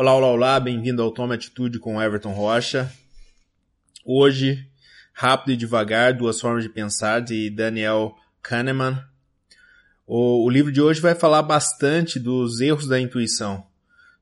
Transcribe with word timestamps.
Olá, 0.00 0.14
olá, 0.14 0.28
olá, 0.28 0.58
bem-vindo 0.58 1.02
ao 1.02 1.12
Tome 1.12 1.34
Atitude 1.34 1.78
com 1.78 2.00
Everton 2.00 2.32
Rocha. 2.32 2.90
Hoje, 4.02 4.66
Rápido 5.12 5.52
e 5.52 5.56
Devagar, 5.58 6.16
Duas 6.16 6.40
Formas 6.40 6.62
de 6.62 6.70
Pensar, 6.70 7.20
de 7.20 7.50
Daniel 7.50 8.16
Kahneman. 8.40 9.04
O, 10.06 10.46
o 10.46 10.48
livro 10.48 10.72
de 10.72 10.80
hoje 10.80 11.02
vai 11.02 11.14
falar 11.14 11.42
bastante 11.42 12.18
dos 12.18 12.62
erros 12.62 12.88
da 12.88 12.98
intuição. 12.98 13.66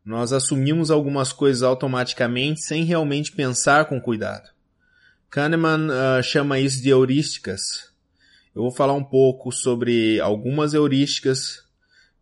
Nós 0.04 0.32
assumimos 0.32 0.90
algumas 0.90 1.32
coisas 1.32 1.62
automaticamente 1.62 2.60
sem 2.62 2.82
realmente 2.82 3.30
pensar 3.30 3.84
com 3.84 4.00
cuidado. 4.00 4.50
Kahneman 5.30 5.90
uh, 5.90 6.22
chama 6.24 6.58
isso 6.58 6.82
de 6.82 6.88
heurísticas. 6.88 7.92
Eu 8.52 8.62
vou 8.62 8.72
falar 8.72 8.94
um 8.94 9.04
pouco 9.04 9.52
sobre 9.52 10.18
algumas 10.18 10.74
heurísticas 10.74 11.62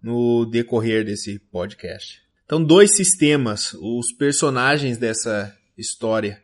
no 0.02 0.44
decorrer 0.44 1.06
desse 1.06 1.38
podcast. 1.38 2.25
Então, 2.46 2.62
dois 2.62 2.94
sistemas, 2.94 3.74
os 3.74 4.12
personagens 4.12 4.96
dessa 4.96 5.52
história. 5.76 6.40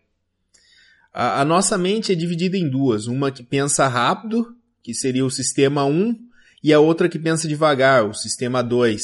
A, 1.15 1.43
a, 1.43 1.45
nossa 1.45 1.79
mente 1.79 2.11
é 2.11 2.15
dividida 2.17 2.57
em 2.57 2.69
duas. 2.69 3.07
Uma 3.07 3.31
que 3.31 3.45
pensa 3.45 3.87
rápido, 3.87 4.53
que 4.83 4.93
seria 4.93 5.25
o 5.25 5.31
sistema 5.31 5.85
1, 5.85 6.19
e 6.61 6.73
a 6.73 6.81
outra 6.81 7.09
que 7.09 7.21
pensa 7.21 7.47
devagar, 7.47 8.05
o 8.05 8.13
sistema 8.13 8.63
2. 8.63 9.01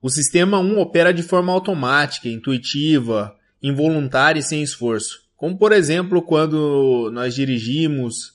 O 0.00 0.08
sistema 0.08 0.60
1 0.60 0.78
opera 0.78 1.12
de 1.12 1.24
forma 1.24 1.52
automática, 1.52 2.28
intuitiva, 2.28 3.36
involuntária 3.60 4.38
e 4.38 4.42
sem 4.42 4.62
esforço. 4.62 5.24
Como, 5.36 5.58
por 5.58 5.72
exemplo, 5.72 6.22
quando 6.22 7.10
nós 7.12 7.34
dirigimos, 7.34 8.34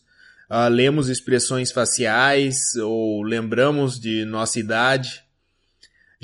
uh, 0.50 0.68
lemos 0.70 1.08
expressões 1.08 1.72
faciais 1.72 2.76
ou 2.76 3.24
lembramos 3.24 3.98
de 3.98 4.26
nossa 4.26 4.60
idade. 4.60 5.23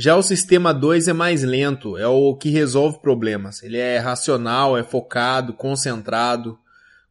Já 0.01 0.15
o 0.15 0.23
sistema 0.23 0.73
2 0.73 1.09
é 1.09 1.13
mais 1.13 1.43
lento, 1.43 1.97
é 1.97 2.07
o 2.07 2.33
que 2.33 2.49
resolve 2.49 3.01
problemas. 3.01 3.61
Ele 3.61 3.75
é 3.75 3.97
racional, 3.97 4.77
é 4.77 4.81
focado, 4.81 5.51
concentrado, 5.51 6.57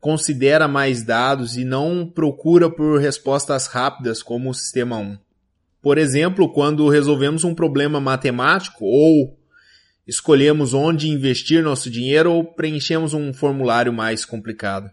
considera 0.00 0.67
mais 0.67 1.03
dados 1.03 1.58
e 1.58 1.67
não 1.67 2.08
procura 2.08 2.70
por 2.70 2.98
respostas 2.98 3.67
rápidas 3.67 4.22
como 4.22 4.48
o 4.48 4.55
sistema 4.55 4.97
1. 4.97 5.19
Por 5.83 5.98
exemplo, 5.98 6.50
quando 6.50 6.89
resolvemos 6.89 7.45
um 7.45 7.55
problema 7.55 8.00
matemático 8.00 8.86
ou 8.86 9.39
escolhemos 10.06 10.73
onde 10.73 11.11
investir 11.11 11.62
nosso 11.62 11.91
dinheiro 11.91 12.33
ou 12.33 12.42
preenchemos 12.42 13.12
um 13.12 13.34
formulário 13.34 13.92
mais 13.92 14.25
complicado. 14.25 14.91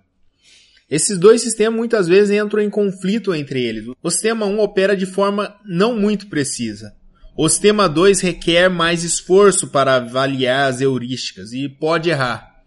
Esses 0.90 1.18
dois 1.18 1.40
sistemas 1.40 1.78
muitas 1.78 2.10
vezes 2.10 2.38
entram 2.38 2.62
em 2.62 2.70
conflito 2.70 3.34
entre 3.34 3.64
eles. 3.64 3.86
O 4.04 4.12
sistema 4.12 4.46
1 4.46 4.60
opera 4.60 4.98
de 4.98 5.06
forma 5.06 5.56
não 5.66 5.98
muito 5.98 6.28
precisa. 6.28 6.94
O 7.38 7.50
sistema 7.50 7.90
2 7.90 8.22
requer 8.22 8.70
mais 8.70 9.04
esforço 9.04 9.68
para 9.68 9.96
avaliar 9.96 10.70
as 10.70 10.80
heurísticas 10.80 11.52
e 11.52 11.68
pode 11.68 12.10
errar. 12.10 12.64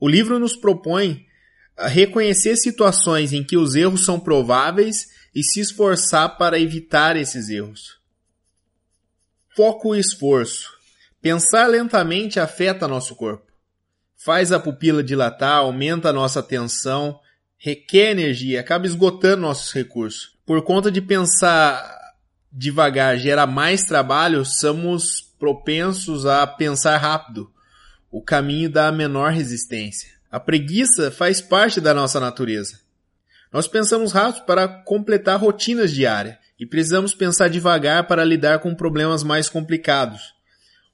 O 0.00 0.08
livro 0.08 0.40
nos 0.40 0.56
propõe 0.56 1.24
reconhecer 1.78 2.56
situações 2.56 3.32
em 3.32 3.44
que 3.44 3.56
os 3.56 3.76
erros 3.76 4.04
são 4.04 4.18
prováveis 4.18 5.06
e 5.32 5.42
se 5.44 5.60
esforçar 5.60 6.36
para 6.36 6.58
evitar 6.58 7.16
esses 7.16 7.48
erros. 7.48 7.96
Foco 9.54 9.94
e 9.94 10.00
esforço. 10.00 10.72
Pensar 11.22 11.68
lentamente 11.68 12.40
afeta 12.40 12.88
nosso 12.88 13.14
corpo. 13.14 13.46
Faz 14.16 14.50
a 14.50 14.58
pupila 14.58 15.02
dilatar, 15.02 15.58
aumenta 15.58 16.12
nossa 16.12 16.40
atenção, 16.40 17.20
requer 17.56 18.10
energia, 18.10 18.60
acaba 18.60 18.86
esgotando 18.86 19.42
nossos 19.42 19.72
recursos. 19.72 20.36
Por 20.44 20.62
conta 20.62 20.90
de 20.90 21.00
pensar 21.00 21.95
devagar 22.52 23.18
gera 23.18 23.46
mais 23.46 23.82
trabalho, 23.82 24.44
somos 24.44 25.22
propensos 25.38 26.26
a 26.26 26.46
pensar 26.46 26.96
rápido, 26.96 27.50
o 28.10 28.22
caminho 28.22 28.70
da 28.70 28.90
menor 28.90 29.32
resistência. 29.32 30.10
A 30.30 30.40
preguiça 30.40 31.10
faz 31.10 31.40
parte 31.40 31.80
da 31.80 31.94
nossa 31.94 32.18
natureza. 32.18 32.80
Nós 33.52 33.68
pensamos 33.68 34.12
rápido 34.12 34.44
para 34.44 34.66
completar 34.66 35.38
rotinas 35.38 35.90
diárias 35.92 36.36
e 36.58 36.66
precisamos 36.66 37.14
pensar 37.14 37.48
devagar 37.48 38.06
para 38.06 38.24
lidar 38.24 38.58
com 38.58 38.74
problemas 38.74 39.22
mais 39.22 39.48
complicados. 39.48 40.34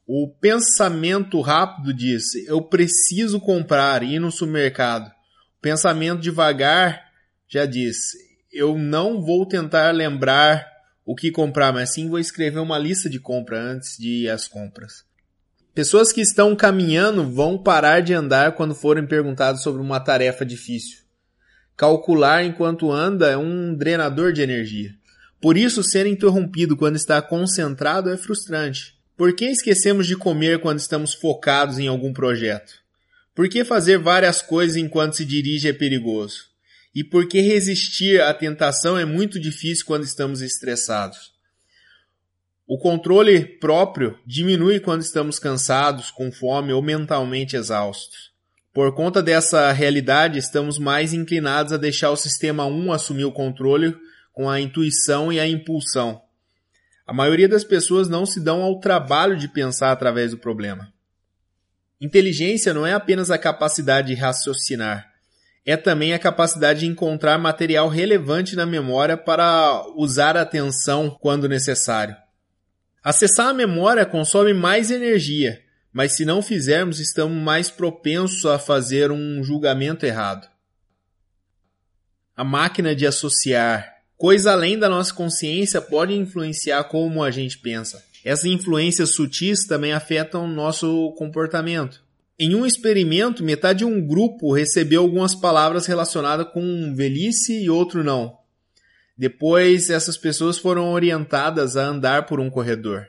O 0.07 0.29
pensamento 0.29 1.41
rápido 1.41 1.95
diz: 1.95 2.35
eu 2.47 2.61
preciso 2.61 3.41
comprar 3.41 4.03
e 4.03 4.15
ir 4.15 4.19
no 4.19 4.31
supermercado. 4.31 5.09
O 5.09 5.61
pensamento 5.63 6.21
devagar 6.21 7.03
já 7.49 7.65
diz: 7.65 7.97
eu 8.53 8.77
não 8.77 9.23
vou 9.23 9.47
tentar 9.47 9.91
lembrar 9.93 10.72
o 11.05 11.15
que 11.15 11.31
comprar, 11.31 11.73
mas 11.73 11.93
sim 11.93 12.09
vou 12.09 12.19
escrever 12.19 12.61
uma 12.61 12.79
lista 12.79 13.09
de 13.11 13.19
compra 13.19 13.61
antes 13.61 13.97
de 13.99 14.25
ir 14.25 14.31
às 14.31 14.47
compras. 14.47 15.05
Pessoas 15.75 16.13
que 16.13 16.21
estão 16.21 16.55
caminhando 16.55 17.29
vão 17.31 17.57
parar 17.57 18.01
de 18.01 18.13
andar 18.13 18.53
quando 18.53 18.75
forem 18.75 19.07
perguntados 19.07 19.63
sobre 19.63 19.81
uma 19.81 19.99
tarefa 19.99 20.45
difícil. 20.45 20.99
Calcular 21.77 22.45
enquanto 22.45 22.93
anda 22.93 23.31
é 23.31 23.37
um 23.37 23.75
drenador 23.75 24.33
de 24.33 24.43
energia. 24.43 24.95
Por 25.41 25.57
isso, 25.57 25.83
ser 25.83 26.07
interrompido 26.07 26.77
quando 26.77 26.97
está 26.97 27.21
concentrado 27.23 28.11
é 28.11 28.17
frustrante. 28.17 28.95
Por 29.17 29.35
que 29.35 29.47
esquecemos 29.47 30.07
de 30.07 30.17
comer 30.17 30.61
quando 30.61 30.79
estamos 30.79 31.15
focados 31.15 31.79
em 31.79 31.89
algum 31.89 32.13
projeto? 32.13 32.75
Por 33.35 33.49
que 33.49 33.65
fazer 33.65 33.99
várias 33.99 34.43
coisas 34.43 34.77
enquanto 34.77 35.17
se 35.17 35.25
dirige 35.25 35.69
é 35.69 35.73
perigoso? 35.73 36.52
E 36.95 37.03
porque 37.03 37.41
resistir 37.41 38.21
à 38.21 38.33
tentação 38.35 38.99
é 38.99 39.05
muito 39.05 39.41
difícil 39.41 39.87
quando 39.87 40.05
estamos 40.05 40.43
estressados. 40.43 41.33
O 42.67 42.79
controle 42.79 43.45
próprio 43.59 44.19
diminui 44.27 44.81
quando 44.81 45.03
estamos 45.03 45.39
cansados, 45.39 46.11
com 46.11 46.31
fome 46.31 46.73
ou 46.73 46.83
mentalmente 46.83 47.57
exaustos. 47.57 48.33
Por 48.73 48.95
conta 48.95 49.23
dessa 49.23 49.71
realidade, 49.73 50.39
estamos 50.39 50.79
mais 50.79 51.13
inclinados 51.13 51.73
a 51.73 51.77
deixar 51.77 52.11
o 52.11 52.17
sistema 52.17 52.65
1 52.65 52.93
assumir 52.93 53.25
o 53.25 53.33
controle 53.33 53.95
com 54.33 54.49
a 54.49 54.61
intuição 54.61 55.31
e 55.31 55.39
a 55.39 55.47
impulsão. 55.47 56.23
A 57.07 57.13
maioria 57.13 57.49
das 57.49 57.65
pessoas 57.65 58.09
não 58.09 58.25
se 58.25 58.41
dão 58.41 58.63
ao 58.63 58.81
trabalho 58.81 59.37
de 59.37 59.49
pensar 59.49 59.93
através 59.93 60.31
do 60.31 60.39
problema. 60.39 60.91
Inteligência 62.01 62.73
não 62.73 62.87
é 62.87 62.95
apenas 62.95 63.31
a 63.31 63.37
capacidade 63.37 64.09
de 64.09 64.15
raciocinar, 64.15 65.12
é 65.65 65.77
também 65.77 66.13
a 66.13 66.19
capacidade 66.19 66.81
de 66.81 66.87
encontrar 66.87 67.39
material 67.39 67.89
relevante 67.89 68.57
na 68.57 68.67
memória 68.67 69.17
para 69.17 69.85
usar 69.97 70.37
a 70.37 70.43
atenção 70.43 71.11
quando 71.21 71.49
necessário. 71.49 72.17
Acessar 73.03 73.49
a 73.49 73.55
memória 73.55 74.05
consome 74.05 74.53
mais 74.53 74.91
energia, 74.91 75.61
mas 75.93 76.17
se 76.17 76.25
não 76.25 76.43
fizermos, 76.43 76.99
estamos 76.99 77.41
mais 77.41 77.71
propensos 77.71 78.45
a 78.47 78.59
fazer 78.59 79.11
um 79.11 79.43
julgamento 79.43 80.07
errado. 80.07 80.49
A 82.37 82.43
máquina 82.43 82.95
de 82.95 83.07
associar 83.07 83.93
coisa 84.17 84.53
além 84.53 84.79
da 84.79 84.89
nossa 84.89 85.13
consciência 85.13 85.81
pode 85.81 86.15
influenciar 86.15 86.85
como 86.85 87.23
a 87.23 87.31
gente 87.31 87.59
pensa. 87.59 88.03
Essas 88.25 88.47
influências 88.47 89.11
sutis 89.15 89.67
também 89.67 89.93
afetam 89.93 90.47
nosso 90.47 91.13
comportamento. 91.19 92.02
Em 92.45 92.57
um 92.57 92.67
experimento, 92.67 93.45
metade 93.45 93.79
de 93.79 93.85
um 93.85 94.05
grupo 94.05 94.53
recebeu 94.53 95.03
algumas 95.03 95.33
palavras 95.33 95.87
relacionadas 95.87 96.49
com 96.53 96.93
velhice 96.93 97.63
e 97.63 97.71
outro 97.71 98.03
não. 98.03 98.37
Depois, 99.17 99.91
essas 99.91 100.17
pessoas 100.17 100.59
foram 100.59 100.91
orientadas 100.91 101.77
a 101.77 101.87
andar 101.87 102.27
por 102.27 102.41
um 102.41 102.51
corredor. 102.51 103.07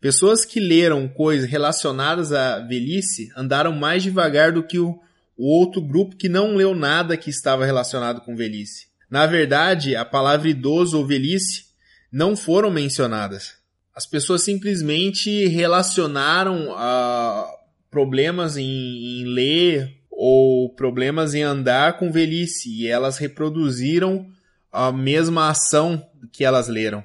Pessoas 0.00 0.44
que 0.44 0.58
leram 0.58 1.06
coisas 1.06 1.48
relacionadas 1.48 2.32
à 2.32 2.58
velhice 2.58 3.30
andaram 3.36 3.70
mais 3.70 4.02
devagar 4.02 4.50
do 4.50 4.64
que 4.64 4.80
o, 4.80 4.98
outro 5.38 5.80
grupo 5.80 6.16
que 6.16 6.28
não 6.28 6.56
leu 6.56 6.74
nada 6.74 7.16
que 7.16 7.30
estava 7.30 7.64
relacionado 7.64 8.22
com 8.22 8.34
velhice. 8.34 8.88
Na 9.08 9.24
verdade, 9.24 9.94
a 9.94 10.04
palavra 10.04 10.48
idoso 10.48 10.98
ou 10.98 11.06
velhice 11.06 11.66
não 12.10 12.36
foram 12.36 12.72
mencionadas. 12.72 13.52
As 13.94 14.04
pessoas 14.04 14.42
simplesmente 14.42 15.46
relacionaram 15.46 16.72
a, 16.76 17.57
problemas 17.90 18.56
em, 18.56 18.64
em 18.64 19.24
ler 19.24 19.98
ou 20.10 20.74
problemas 20.74 21.34
em 21.34 21.42
andar 21.42 21.98
com 21.98 22.10
velhice 22.10 22.68
e 22.70 22.86
elas 22.88 23.18
reproduziram 23.18 24.26
a 24.72 24.90
mesma 24.92 25.48
ação 25.48 26.04
que 26.32 26.44
elas 26.44 26.68
leram. 26.68 27.04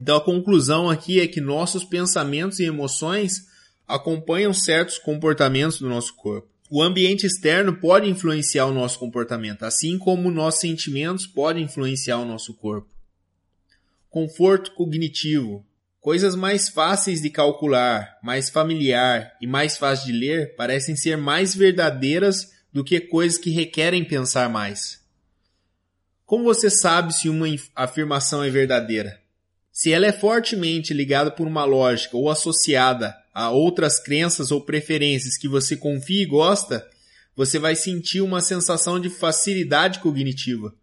Então 0.00 0.16
a 0.16 0.20
conclusão 0.20 0.90
aqui 0.90 1.20
é 1.20 1.26
que 1.28 1.40
nossos 1.40 1.84
pensamentos 1.84 2.58
e 2.58 2.64
emoções 2.64 3.46
acompanham 3.86 4.52
certos 4.52 4.98
comportamentos 4.98 5.78
do 5.78 5.88
nosso 5.88 6.16
corpo. 6.16 6.48
O 6.68 6.82
ambiente 6.82 7.26
externo 7.26 7.76
pode 7.76 8.08
influenciar 8.08 8.66
o 8.66 8.72
nosso 8.72 8.98
comportamento, 8.98 9.62
assim 9.62 9.98
como 9.98 10.30
nossos 10.30 10.60
sentimentos 10.60 11.26
podem 11.26 11.64
influenciar 11.64 12.18
o 12.18 12.24
nosso 12.24 12.54
corpo. 12.54 12.88
Conforto 14.08 14.72
cognitivo. 14.72 15.64
Coisas 16.02 16.34
mais 16.34 16.68
fáceis 16.68 17.22
de 17.22 17.30
calcular, 17.30 18.18
mais 18.24 18.50
familiar 18.50 19.36
e 19.40 19.46
mais 19.46 19.78
fáceis 19.78 20.06
de 20.06 20.12
ler 20.12 20.56
parecem 20.56 20.96
ser 20.96 21.16
mais 21.16 21.54
verdadeiras 21.54 22.50
do 22.72 22.82
que 22.82 22.98
coisas 22.98 23.38
que 23.38 23.50
requerem 23.50 24.04
pensar 24.04 24.48
mais. 24.48 25.00
Como 26.26 26.42
você 26.42 26.68
sabe 26.68 27.14
se 27.14 27.28
uma 27.28 27.46
afirmação 27.76 28.42
é 28.42 28.50
verdadeira? 28.50 29.22
Se 29.70 29.92
ela 29.92 30.04
é 30.04 30.12
fortemente 30.12 30.92
ligada 30.92 31.30
por 31.30 31.46
uma 31.46 31.64
lógica 31.64 32.16
ou 32.16 32.28
associada 32.28 33.16
a 33.32 33.50
outras 33.50 34.00
crenças 34.00 34.50
ou 34.50 34.60
preferências 34.60 35.38
que 35.38 35.46
você 35.46 35.76
confia 35.76 36.24
e 36.24 36.26
gosta, 36.26 36.84
você 37.36 37.60
vai 37.60 37.76
sentir 37.76 38.22
uma 38.22 38.40
sensação 38.40 38.98
de 38.98 39.08
facilidade 39.08 40.00
cognitiva. 40.00 40.74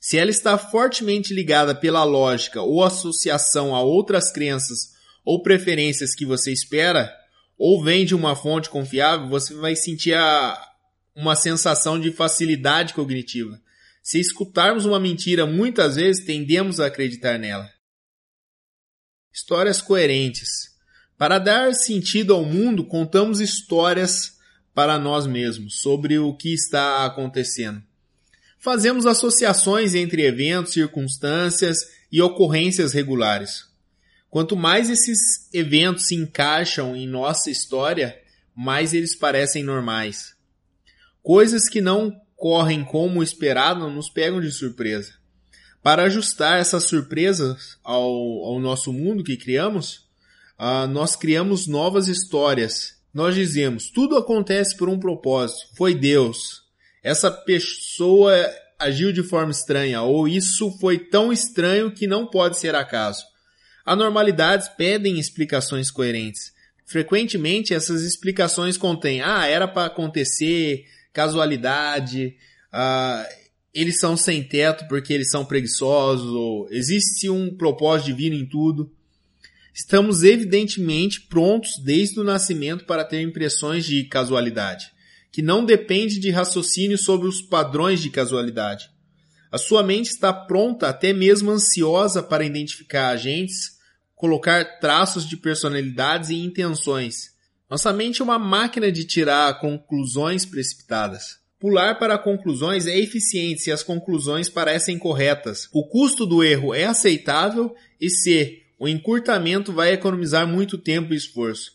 Se 0.00 0.16
ela 0.16 0.30
está 0.30 0.56
fortemente 0.56 1.34
ligada 1.34 1.74
pela 1.74 2.04
lógica 2.04 2.62
ou 2.62 2.84
associação 2.84 3.74
a 3.74 3.82
outras 3.82 4.30
crenças 4.30 4.92
ou 5.24 5.42
preferências 5.42 6.14
que 6.14 6.24
você 6.24 6.52
espera, 6.52 7.12
ou 7.58 7.82
vem 7.82 8.06
de 8.06 8.14
uma 8.14 8.36
fonte 8.36 8.70
confiável, 8.70 9.28
você 9.28 9.52
vai 9.54 9.74
sentir 9.74 10.14
a, 10.14 10.58
uma 11.14 11.34
sensação 11.34 12.00
de 12.00 12.12
facilidade 12.12 12.94
cognitiva. 12.94 13.60
Se 14.02 14.20
escutarmos 14.20 14.86
uma 14.86 15.00
mentira 15.00 15.44
muitas 15.44 15.96
vezes, 15.96 16.24
tendemos 16.24 16.78
a 16.78 16.86
acreditar 16.86 17.38
nela. 17.38 17.68
Histórias 19.32 19.82
coerentes. 19.82 20.68
Para 21.18 21.38
dar 21.38 21.74
sentido 21.74 22.32
ao 22.32 22.44
mundo, 22.44 22.84
contamos 22.84 23.40
histórias 23.40 24.38
para 24.72 24.98
nós 24.98 25.26
mesmos 25.26 25.80
sobre 25.80 26.18
o 26.18 26.34
que 26.34 26.54
está 26.54 27.04
acontecendo. 27.04 27.82
Fazemos 28.58 29.06
associações 29.06 29.94
entre 29.94 30.26
eventos, 30.26 30.72
circunstâncias 30.72 31.78
e 32.10 32.20
ocorrências 32.20 32.92
regulares. 32.92 33.66
Quanto 34.28 34.56
mais 34.56 34.90
esses 34.90 35.48
eventos 35.54 36.08
se 36.08 36.14
encaixam 36.14 36.94
em 36.96 37.06
nossa 37.06 37.50
história, 37.50 38.18
mais 38.54 38.92
eles 38.92 39.14
parecem 39.14 39.62
normais. 39.62 40.34
Coisas 41.22 41.68
que 41.68 41.80
não 41.80 42.20
correm 42.36 42.84
como 42.84 43.22
esperado 43.22 43.88
nos 43.88 44.10
pegam 44.10 44.40
de 44.40 44.50
surpresa. 44.50 45.14
Para 45.82 46.04
ajustar 46.04 46.58
essas 46.58 46.84
surpresas 46.84 47.78
ao, 47.84 48.02
ao 48.02 48.60
nosso 48.60 48.92
mundo 48.92 49.24
que 49.24 49.36
criamos, 49.36 50.08
uh, 50.58 50.86
nós 50.88 51.14
criamos 51.14 51.66
novas 51.66 52.08
histórias. 52.08 52.96
Nós 53.14 53.34
dizemos: 53.34 53.88
tudo 53.88 54.16
acontece 54.16 54.76
por 54.76 54.88
um 54.88 54.98
propósito. 54.98 55.68
Foi 55.76 55.94
Deus. 55.94 56.67
Essa 57.08 57.30
pessoa 57.30 58.34
agiu 58.78 59.10
de 59.14 59.22
forma 59.22 59.50
estranha, 59.50 60.02
ou 60.02 60.28
isso 60.28 60.70
foi 60.78 60.98
tão 60.98 61.32
estranho 61.32 61.90
que 61.90 62.06
não 62.06 62.26
pode 62.26 62.58
ser 62.58 62.74
acaso. 62.74 63.24
Anormalidades 63.82 64.68
pedem 64.68 65.18
explicações 65.18 65.90
coerentes. 65.90 66.52
Frequentemente 66.84 67.72
essas 67.72 68.02
explicações 68.02 68.76
contêm: 68.76 69.22
ah, 69.22 69.46
era 69.46 69.66
para 69.66 69.86
acontecer, 69.86 70.84
casualidade, 71.10 72.36
ah, 72.70 73.26
eles 73.72 73.98
são 73.98 74.14
sem 74.14 74.42
teto 74.42 74.86
porque 74.86 75.14
eles 75.14 75.30
são 75.30 75.46
preguiçosos, 75.46 76.30
ou 76.30 76.68
existe 76.70 77.30
um 77.30 77.56
propósito 77.56 78.08
divino 78.08 78.36
em 78.36 78.44
tudo. 78.44 78.92
Estamos 79.74 80.22
evidentemente 80.22 81.22
prontos 81.22 81.78
desde 81.82 82.20
o 82.20 82.24
nascimento 82.24 82.84
para 82.84 83.02
ter 83.02 83.22
impressões 83.22 83.86
de 83.86 84.04
casualidade, 84.04 84.90
que 85.30 85.42
não 85.42 85.64
depende 85.64 86.18
de 86.18 86.30
raciocínio 86.30 86.98
sobre 86.98 87.28
os 87.28 87.40
padrões 87.40 88.00
de 88.00 88.10
casualidade. 88.10 88.90
A 89.50 89.58
sua 89.58 89.82
mente 89.82 90.10
está 90.10 90.32
pronta, 90.32 90.88
até 90.88 91.12
mesmo 91.12 91.50
ansiosa, 91.50 92.22
para 92.22 92.44
identificar 92.44 93.08
agentes, 93.08 93.78
colocar 94.14 94.78
traços 94.78 95.26
de 95.26 95.36
personalidades 95.36 96.30
e 96.30 96.36
intenções. 96.36 97.30
Nossa 97.70 97.92
mente 97.92 98.20
é 98.20 98.24
uma 98.24 98.38
máquina 98.38 98.90
de 98.90 99.04
tirar 99.04 99.60
conclusões 99.60 100.44
precipitadas. 100.44 101.38
Pular 101.60 101.98
para 101.98 102.16
conclusões 102.16 102.86
é 102.86 102.96
eficiente 102.96 103.62
se 103.62 103.72
as 103.72 103.82
conclusões 103.82 104.48
parecem 104.48 104.98
corretas. 104.98 105.68
O 105.72 105.88
custo 105.88 106.24
do 106.24 106.44
erro 106.44 106.72
é 106.72 106.84
aceitável 106.84 107.74
e 108.00 108.08
se 108.08 108.62
o 108.78 108.86
encurtamento 108.86 109.72
vai 109.72 109.92
economizar 109.92 110.46
muito 110.46 110.78
tempo 110.78 111.12
e 111.12 111.16
esforço. 111.16 111.72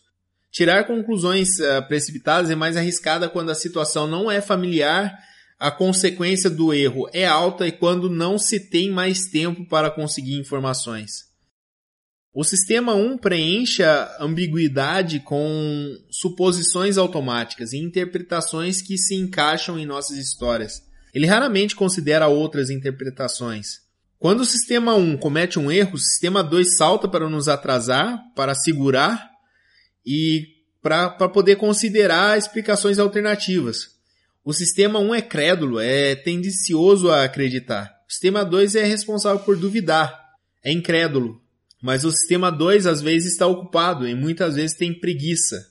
Tirar 0.54 0.86
conclusões 0.86 1.50
uh, 1.58 1.82
precipitadas 1.88 2.52
é 2.52 2.56
mais 2.56 2.78
arriscada 2.78 3.28
quando 3.28 3.50
a 3.50 3.56
situação 3.56 4.06
não 4.06 4.30
é 4.30 4.40
familiar, 4.40 5.18
a 5.58 5.72
consequência 5.72 6.48
do 6.48 6.72
erro 6.72 7.10
é 7.12 7.26
alta 7.26 7.68
e 7.68 7.72
quando 7.72 8.08
não 8.08 8.38
se 8.38 8.60
tem 8.60 8.92
mais 8.92 9.26
tempo 9.26 9.66
para 9.68 9.90
conseguir 9.90 10.38
informações. 10.38 11.24
O 12.32 12.44
sistema 12.44 12.94
1 12.94 13.18
preenche 13.18 13.82
a 13.82 14.18
ambiguidade 14.20 15.22
com 15.22 15.98
suposições 16.12 17.00
automáticas 17.00 17.74
e 17.74 17.80
interpretações 17.80 18.80
que 18.80 18.96
se 18.96 19.16
encaixam 19.16 19.80
em 19.80 19.88
nossas 19.88 20.18
histórias. 20.18 20.84
Ele 21.16 21.26
raramente 21.26 21.76
considera 21.76 22.28
outras 22.28 22.70
interpretações. 22.70 23.82
Quando 24.20 24.42
o 24.42 24.46
sistema 24.46 24.94
1 24.94 25.18
comete 25.18 25.58
um 25.58 25.72
erro, 25.72 25.96
o 25.96 26.00
sistema 26.00 26.44
2 26.44 26.78
salta 26.78 27.08
para 27.08 27.28
nos 27.28 27.48
atrasar, 27.48 28.20
para 28.36 28.54
segurar 28.54 29.33
e 30.06 30.48
para 30.82 31.30
poder 31.30 31.56
considerar 31.56 32.38
explicações 32.38 33.00
alternativas. 33.00 33.94
O 34.44 34.52
sistema 34.52 35.00
1 35.00 35.16
é 35.16 35.22
crédulo, 35.22 35.80
é 35.80 36.16
tendencioso 36.16 37.10
a 37.10 37.24
acreditar. 37.24 37.90
O 38.08 38.12
sistema 38.12 38.44
2 38.44 38.76
é 38.76 38.84
responsável 38.84 39.40
por 39.40 39.58
duvidar, 39.58 40.14
é 40.64 40.72
incrédulo, 40.72 41.42
mas 41.82 42.04
o 42.04 42.12
sistema 42.12 42.52
2 42.52 42.86
às 42.86 43.02
vezes 43.02 43.32
está 43.32 43.48
ocupado 43.48 44.08
e 44.08 44.14
muitas 44.14 44.56
vezes 44.56 44.76
tem 44.76 44.94
preguiça. 44.94 45.66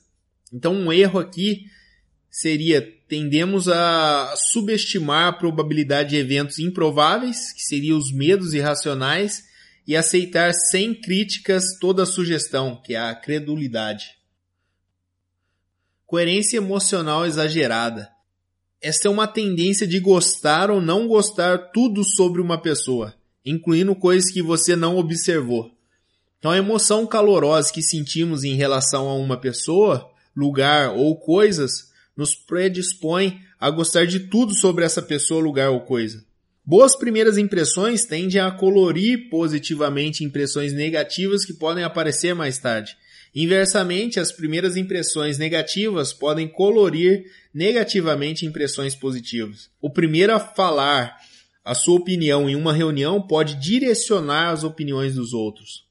Então 0.51 0.73
um 0.73 0.91
erro 0.91 1.19
aqui 1.19 1.65
seria 2.29 2.81
tendemos 3.07 3.69
a 3.69 4.33
subestimar 4.35 5.27
a 5.27 5.33
probabilidade 5.33 6.11
de 6.11 6.15
eventos 6.15 6.57
improváveis, 6.57 7.51
que 7.53 7.61
seriam 7.61 7.95
os 7.95 8.11
medos 8.11 8.55
irracionais, 8.55 9.43
e 9.85 9.95
aceitar 9.95 10.51
sem 10.51 10.95
críticas 10.95 11.77
toda 11.79 12.07
sugestão, 12.07 12.81
que 12.83 12.95
é 12.95 12.99
a 12.99 13.13
credulidade. 13.13 14.15
Coerência 16.13 16.57
emocional 16.57 17.25
exagerada. 17.25 18.07
Esta 18.79 19.07
é 19.07 19.09
uma 19.09 19.25
tendência 19.25 19.87
de 19.87 19.99
gostar 19.99 20.69
ou 20.69 20.79
não 20.79 21.07
gostar 21.07 21.71
tudo 21.71 22.03
sobre 22.03 22.39
uma 22.39 22.55
pessoa, 22.55 23.15
incluindo 23.43 23.95
coisas 23.95 24.31
que 24.31 24.39
você 24.39 24.75
não 24.75 24.95
observou. 24.95 25.71
Então 26.37 26.51
a 26.51 26.57
emoção 26.59 27.07
calorosa 27.07 27.73
que 27.73 27.81
sentimos 27.81 28.43
em 28.43 28.53
relação 28.53 29.09
a 29.09 29.15
uma 29.15 29.37
pessoa, 29.37 30.07
lugar 30.35 30.91
ou 30.91 31.19
coisas 31.19 31.91
nos 32.15 32.35
predispõe 32.35 33.39
a 33.59 33.71
gostar 33.71 34.05
de 34.05 34.19
tudo 34.19 34.53
sobre 34.53 34.85
essa 34.85 35.01
pessoa, 35.01 35.41
lugar 35.41 35.71
ou 35.71 35.81
coisa. 35.81 36.23
Boas 36.63 36.95
primeiras 36.95 37.39
impressões 37.39 38.05
tendem 38.05 38.39
a 38.39 38.51
colorir 38.51 39.31
positivamente 39.31 40.23
impressões 40.23 40.73
negativas 40.73 41.43
que 41.43 41.53
podem 41.53 41.83
aparecer 41.83 42.35
mais 42.35 42.59
tarde. 42.59 42.95
Inversamente, 43.35 44.19
as 44.19 44.31
primeiras 44.31 44.77
impressões 44.77 45.37
negativas 45.37 46.13
podem 46.13 46.47
colorir 46.47 47.25
negativamente 47.53 48.45
impressões 48.45 48.95
positivas. 48.95 49.71
O 49.81 49.89
primeiro 49.89 50.33
a 50.33 50.39
falar 50.39 51.17
a 51.65 51.73
sua 51.73 51.95
opinião 51.95 52.49
em 52.49 52.55
uma 52.55 52.73
reunião 52.73 53.21
pode 53.21 53.55
direcionar 53.55 54.51
as 54.51 54.63
opiniões 54.63 55.15
dos 55.15 55.33
outros. 55.33 55.85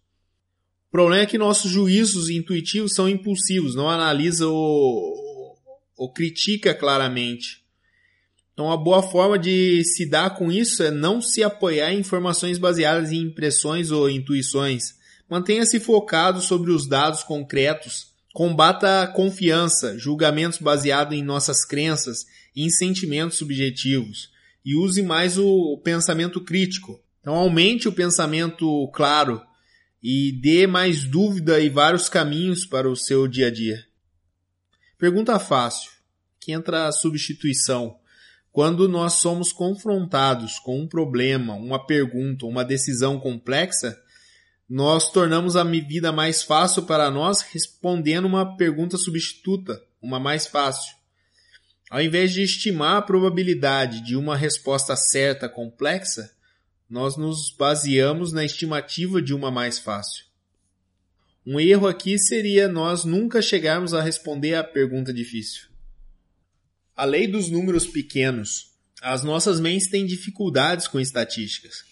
O 0.89 0.93
problema 0.93 1.23
é 1.23 1.27
que 1.27 1.39
nossos 1.39 1.71
juízos 1.71 2.29
intuitivos 2.29 2.93
são 2.95 3.09
impulsivos, 3.09 3.75
não 3.75 3.89
analisa 3.89 4.47
ou, 4.47 5.57
ou 5.97 6.13
critica 6.13 6.75
claramente. 6.75 7.63
Então, 8.53 8.71
a 8.71 8.77
boa 8.77 9.03
forma 9.03 9.39
de 9.39 9.83
se 9.85 10.05
dar 10.05 10.37
com 10.37 10.53
isso 10.53 10.83
é 10.83 10.91
não 10.91 11.23
se 11.23 11.43
apoiar 11.43 11.93
em 11.93 12.01
informações 12.01 12.59
baseadas 12.59 13.11
em 13.11 13.23
impressões 13.23 13.91
ou 13.91 14.11
intuições. 14.11 14.95
Mantenha-se 15.33 15.81
focado 15.81 16.43
sobre 16.43 16.71
os 16.71 16.87
dados 16.87 17.23
concretos. 17.23 18.13
Combata 18.35 19.01
a 19.01 19.07
confiança, 19.07 19.99
julgamentos 19.99 20.59
baseados 20.59 21.17
em 21.17 21.23
nossas 21.23 21.65
crenças 21.65 22.27
e 22.55 22.67
em 22.67 22.69
sentimentos 22.69 23.39
subjetivos. 23.39 24.31
E 24.63 24.77
use 24.77 25.01
mais 25.01 25.39
o 25.39 25.81
pensamento 25.83 26.39
crítico. 26.39 27.03
Então, 27.19 27.35
aumente 27.35 27.89
o 27.89 27.93
pensamento 27.93 28.91
claro 28.93 29.41
e 30.03 30.33
dê 30.33 30.67
mais 30.67 31.03
dúvida 31.03 31.59
e 31.61 31.71
vários 31.71 32.11
caminhos 32.11 32.67
para 32.67 32.91
o 32.91 32.95
seu 32.95 33.27
dia 33.27 33.47
a 33.47 33.51
dia. 33.51 33.87
Pergunta 34.99 35.39
fácil, 35.39 35.93
que 36.39 36.53
entra 36.53 36.89
a 36.89 36.93
substituição. 36.93 37.97
Quando 38.53 38.87
nós 38.87 39.15
somos 39.15 39.51
confrontados 39.51 40.59
com 40.59 40.79
um 40.79 40.87
problema, 40.87 41.55
uma 41.55 41.87
pergunta, 41.87 42.45
uma 42.45 42.63
decisão 42.63 43.19
complexa, 43.19 43.99
nós 44.75 45.13
tornamos 45.13 45.55
a 45.55 45.65
vida 45.65 46.11
mais 46.11 46.43
fácil 46.43 46.85
para 46.85 47.11
nós 47.11 47.43
respondendo 47.43 48.25
uma 48.25 48.57
pergunta 48.57 48.97
substituta, 48.97 49.85
uma 50.01 50.19
mais 50.19 50.47
fácil. 50.47 50.97
Ao 51.91 52.01
invés 52.01 52.33
de 52.33 52.41
estimar 52.41 52.97
a 52.97 53.03
probabilidade 53.03 54.01
de 54.01 54.17
uma 54.17 54.35
resposta 54.35 54.97
certa 54.97 55.47
complexa, 55.47 56.35
nós 56.89 57.19
nos 57.19 57.55
baseamos 57.55 58.33
na 58.33 58.47
estimativa 58.47 59.21
de 59.21 59.35
uma 59.35 59.51
mais 59.51 59.79
fácil. 59.79 60.25
Um 61.45 61.61
erro 61.61 61.87
aqui 61.87 62.19
seria 62.19 62.67
nós 62.67 63.05
nunca 63.05 63.43
chegarmos 63.43 63.93
a 63.93 64.01
responder 64.01 64.55
à 64.55 64.65
pergunta 64.65 65.13
difícil. 65.13 65.69
A 66.97 67.05
lei 67.05 67.27
dos 67.27 67.51
números 67.51 67.87
pequenos. 67.87 68.73
As 69.03 69.23
nossas 69.23 69.61
mentes 69.61 69.91
têm 69.91 70.07
dificuldades 70.07 70.89
com 70.89 70.99
estatísticas. 70.99 71.92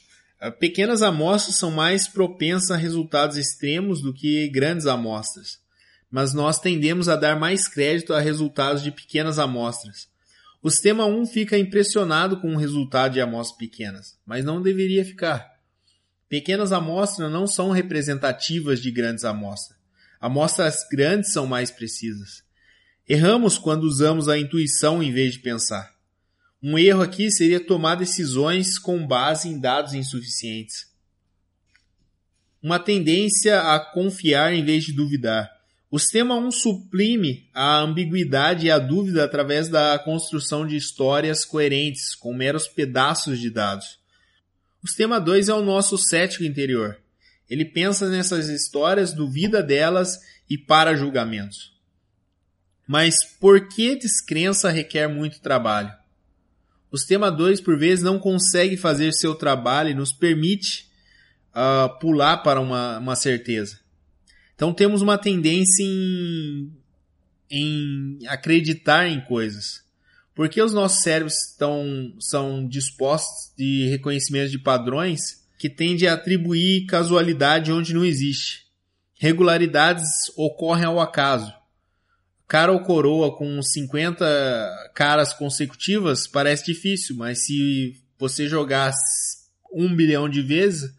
Pequenas 0.58 1.02
amostras 1.02 1.56
são 1.56 1.70
mais 1.70 2.08
propensas 2.08 2.70
a 2.70 2.76
resultados 2.76 3.36
extremos 3.36 4.00
do 4.00 4.14
que 4.14 4.48
grandes 4.48 4.86
amostras, 4.86 5.58
mas 6.10 6.32
nós 6.32 6.58
tendemos 6.58 7.10
a 7.10 7.16
dar 7.16 7.38
mais 7.38 7.68
crédito 7.68 8.14
a 8.14 8.20
resultados 8.20 8.82
de 8.82 8.90
pequenas 8.90 9.38
amostras. 9.38 10.08
O 10.62 10.70
sistema 10.70 11.04
1 11.04 11.26
fica 11.26 11.58
impressionado 11.58 12.40
com 12.40 12.54
o 12.54 12.58
resultado 12.58 13.12
de 13.12 13.20
amostras 13.20 13.58
pequenas, 13.58 14.18
mas 14.24 14.42
não 14.42 14.62
deveria 14.62 15.04
ficar. 15.04 15.46
Pequenas 16.26 16.72
amostras 16.72 17.30
não 17.30 17.46
são 17.46 17.70
representativas 17.70 18.80
de 18.80 18.90
grandes 18.90 19.24
amostras. 19.24 19.78
Amostras 20.18 20.86
grandes 20.90 21.32
são 21.32 21.46
mais 21.46 21.70
precisas. 21.70 22.42
Erramos 23.06 23.58
quando 23.58 23.84
usamos 23.84 24.28
a 24.28 24.38
intuição 24.38 25.02
em 25.02 25.12
vez 25.12 25.34
de 25.34 25.40
pensar. 25.40 25.99
Um 26.62 26.78
erro 26.78 27.02
aqui 27.02 27.30
seria 27.30 27.58
tomar 27.58 27.94
decisões 27.94 28.78
com 28.78 29.06
base 29.06 29.48
em 29.48 29.58
dados 29.58 29.94
insuficientes. 29.94 30.90
Uma 32.62 32.78
tendência 32.78 33.60
a 33.62 33.80
confiar 33.80 34.52
em 34.52 34.62
vez 34.62 34.84
de 34.84 34.92
duvidar. 34.92 35.50
O 35.90 35.98
sistema 35.98 36.36
1 36.36 36.50
suprime 36.50 37.48
a 37.54 37.78
ambiguidade 37.78 38.66
e 38.66 38.70
a 38.70 38.78
dúvida 38.78 39.24
através 39.24 39.68
da 39.68 39.98
construção 39.98 40.66
de 40.66 40.76
histórias 40.76 41.44
coerentes 41.44 42.14
com 42.14 42.34
meros 42.34 42.68
pedaços 42.68 43.40
de 43.40 43.48
dados. 43.48 43.98
O 44.82 44.86
sistema 44.86 45.18
2 45.18 45.48
é 45.48 45.54
o 45.54 45.64
nosso 45.64 45.96
cético 45.96 46.44
interior. 46.44 46.98
Ele 47.48 47.64
pensa 47.64 48.08
nessas 48.08 48.48
histórias, 48.48 49.12
duvida 49.14 49.62
delas 49.62 50.18
e 50.48 50.56
para 50.58 50.94
julgamentos. 50.94 51.72
Mas 52.86 53.24
por 53.24 53.68
que 53.68 53.96
descrença 53.96 54.70
requer 54.70 55.08
muito 55.08 55.40
trabalho? 55.40 55.99
O 56.90 56.98
sistema 56.98 57.30
2, 57.30 57.60
por 57.60 57.78
vezes, 57.78 58.02
não 58.02 58.18
consegue 58.18 58.76
fazer 58.76 59.12
seu 59.12 59.34
trabalho 59.34 59.90
e 59.90 59.94
nos 59.94 60.12
permite 60.12 60.88
uh, 61.54 61.98
pular 62.00 62.38
para 62.38 62.60
uma, 62.60 62.98
uma 62.98 63.14
certeza. 63.14 63.78
Então 64.54 64.74
temos 64.74 65.00
uma 65.00 65.16
tendência 65.16 65.84
em, 65.84 66.72
em 67.50 68.18
acreditar 68.26 69.06
em 69.06 69.20
coisas. 69.20 69.82
Porque 70.34 70.60
os 70.60 70.72
nossos 70.72 71.02
cérebros 71.02 71.34
estão, 71.34 72.14
são 72.18 72.66
dispostos 72.66 73.54
de 73.56 73.86
reconhecimento 73.88 74.50
de 74.50 74.58
padrões 74.58 75.44
que 75.58 75.68
tende 75.68 76.06
a 76.06 76.14
atribuir 76.14 76.86
casualidade 76.86 77.70
onde 77.70 77.94
não 77.94 78.04
existe. 78.04 78.64
Regularidades 79.14 80.08
ocorrem 80.36 80.86
ao 80.86 80.98
acaso 80.98 81.59
cara 82.50 82.72
ou 82.72 82.80
coroa 82.80 83.36
com 83.36 83.62
50 83.62 84.90
caras 84.92 85.32
consecutivas 85.32 86.26
parece 86.26 86.66
difícil, 86.66 87.14
mas 87.14 87.46
se 87.46 87.94
você 88.18 88.48
jogar 88.48 88.92
um 89.72 89.94
bilhão 89.94 90.28
de 90.28 90.42
vezes, 90.42 90.90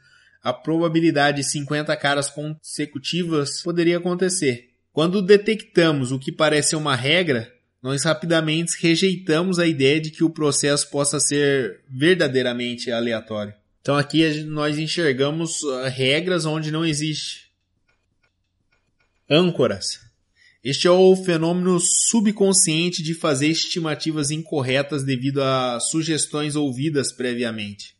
a 0.41 0.53
probabilidade 0.53 1.41
de 1.41 1.51
50 1.51 1.93
caras 1.97 2.29
consecutivas 2.29 3.61
poderia 3.61 3.97
acontecer. 3.97 4.69
Quando 4.93 5.21
detectamos 5.21 6.13
o 6.13 6.19
que 6.19 6.31
parece 6.31 6.73
uma 6.73 6.95
regra, 6.95 7.51
nós 7.83 8.05
rapidamente 8.05 8.77
rejeitamos 8.79 9.59
a 9.59 9.67
ideia 9.67 9.99
de 9.99 10.09
que 10.09 10.23
o 10.23 10.29
processo 10.29 10.89
possa 10.89 11.19
ser 11.19 11.81
verdadeiramente 11.89 12.89
aleatório. 12.89 13.53
Então 13.81 13.97
aqui 13.97 14.41
nós 14.45 14.77
enxergamos 14.77 15.65
ah, 15.65 15.89
regras 15.89 16.45
onde 16.45 16.71
não 16.71 16.85
existe. 16.85 17.51
Âncoras. 19.29 20.00
Este 20.63 20.87
é 20.87 20.91
o 20.91 21.15
fenômeno 21.15 21.79
subconsciente 21.79 23.01
de 23.01 23.15
fazer 23.15 23.47
estimativas 23.47 24.29
incorretas 24.29 25.03
devido 25.03 25.41
a 25.41 25.79
sugestões 25.79 26.55
ouvidas 26.55 27.11
previamente. 27.11 27.95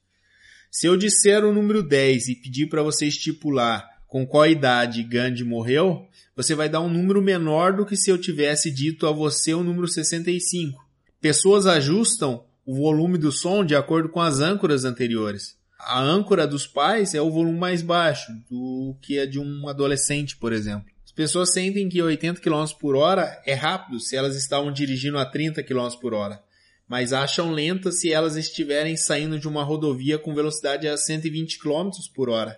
Se 0.70 0.86
eu 0.86 0.96
disser 0.96 1.44
o 1.44 1.52
número 1.52 1.82
10 1.82 2.28
e 2.28 2.36
pedir 2.36 2.68
para 2.68 2.84
você 2.84 3.08
estipular 3.08 3.90
com 4.08 4.28
qual 4.28 4.46
idade 4.46 5.02
Gandhi 5.02 5.44
morreu, 5.44 6.06
você 6.36 6.54
vai 6.54 6.70
dar 6.70 6.82
um 6.82 6.90
número 6.90 7.20
menor 7.20 7.74
do 7.76 7.84
que 7.84 7.98
se 7.98 8.12
eu 8.12 8.18
tivesse 8.20 8.70
dito 8.70 9.08
a 9.08 9.12
você 9.12 9.56
o 9.56 9.64
número 9.64 9.88
65. 9.88 10.86
Pessoas 11.20 11.66
ajustam 11.66 12.46
o 12.64 12.76
volume 12.76 13.18
do 13.18 13.32
som 13.32 13.66
de 13.66 13.76
acordo 13.76 14.08
com 14.08 14.22
as 14.22 14.40
âncoras 14.40 14.86
anteriores. 14.86 15.58
A 15.80 16.00
âncora 16.00 16.46
dos 16.46 16.68
pais 16.68 17.16
é 17.16 17.22
o 17.22 17.32
volume 17.32 17.58
mais 17.58 17.82
baixo 17.82 18.32
do 18.48 18.96
que 19.02 19.18
a 19.18 19.26
de 19.26 19.40
um 19.40 19.68
adolescente, 19.68 20.38
por 20.38 20.54
exemplo. 20.54 20.91
As 21.12 21.14
pessoas 21.14 21.52
sentem 21.52 21.90
que 21.90 22.02
80 22.02 22.40
km 22.40 22.66
por 22.80 22.96
hora 22.96 23.42
é 23.46 23.54
rápido 23.54 24.00
se 24.00 24.16
elas 24.16 24.34
estavam 24.34 24.72
dirigindo 24.72 25.18
a 25.18 25.26
30 25.26 25.62
km 25.62 25.90
por 26.00 26.14
hora, 26.14 26.42
mas 26.88 27.12
acham 27.12 27.52
lenta 27.52 27.92
se 27.92 28.14
elas 28.14 28.38
estiverem 28.38 28.96
saindo 28.96 29.38
de 29.38 29.46
uma 29.46 29.62
rodovia 29.62 30.18
com 30.18 30.34
velocidade 30.34 30.88
a 30.88 30.96
120 30.96 31.60
km 31.60 31.90
por 32.16 32.30
hora. 32.30 32.58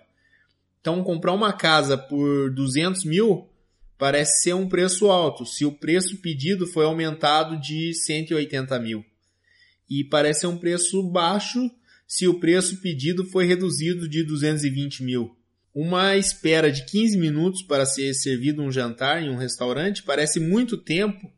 Então, 0.80 1.02
comprar 1.02 1.32
uma 1.32 1.52
casa 1.52 1.98
por 1.98 2.48
200 2.54 3.04
mil 3.04 3.48
parece 3.98 4.42
ser 4.42 4.54
um 4.54 4.68
preço 4.68 5.10
alto, 5.10 5.44
se 5.44 5.64
o 5.64 5.72
preço 5.72 6.18
pedido 6.18 6.64
foi 6.64 6.84
aumentado 6.84 7.60
de 7.60 7.92
180 7.92 8.78
mil. 8.78 9.04
E 9.90 10.04
parece 10.04 10.42
ser 10.42 10.46
um 10.46 10.56
preço 10.56 11.02
baixo 11.02 11.68
se 12.06 12.28
o 12.28 12.38
preço 12.38 12.80
pedido 12.80 13.24
foi 13.24 13.46
reduzido 13.46 14.08
de 14.08 14.22
220 14.22 15.02
mil. 15.02 15.36
Uma 15.74 16.16
espera 16.16 16.70
de 16.70 16.84
15 16.84 17.18
minutos 17.18 17.62
para 17.62 17.84
ser 17.84 18.14
servido 18.14 18.62
um 18.62 18.70
jantar 18.70 19.20
em 19.20 19.28
um 19.28 19.36
restaurante 19.36 20.04
parece 20.04 20.38
muito 20.38 20.76
tempo 20.76 21.32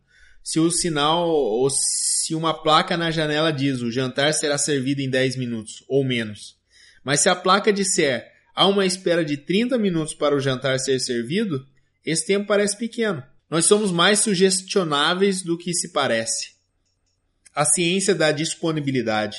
se 0.44 0.60
o 0.60 0.70
sinal 0.70 1.26
ou 1.26 1.70
se 1.70 2.34
uma 2.34 2.52
placa 2.52 2.98
na 2.98 3.10
janela 3.10 3.50
diz 3.50 3.80
o 3.80 3.90
jantar 3.90 4.34
será 4.34 4.58
servido 4.58 5.00
em 5.00 5.08
10 5.08 5.36
minutos 5.36 5.82
ou 5.88 6.04
menos. 6.04 6.54
Mas 7.02 7.20
se 7.20 7.30
a 7.30 7.34
placa 7.34 7.72
disser 7.72 8.30
há 8.54 8.66
uma 8.66 8.84
espera 8.84 9.24
de 9.24 9.38
30 9.38 9.78
minutos 9.78 10.12
para 10.12 10.36
o 10.36 10.40
jantar 10.40 10.78
ser 10.80 11.00
servido, 11.00 11.66
esse 12.04 12.26
tempo 12.26 12.46
parece 12.46 12.76
pequeno. 12.76 13.22
Nós 13.48 13.64
somos 13.64 13.90
mais 13.90 14.20
sugestionáveis 14.20 15.40
do 15.40 15.56
que 15.56 15.72
se 15.72 15.92
parece. 15.92 16.56
A 17.54 17.64
ciência 17.64 18.14
da 18.14 18.32
disponibilidade. 18.32 19.38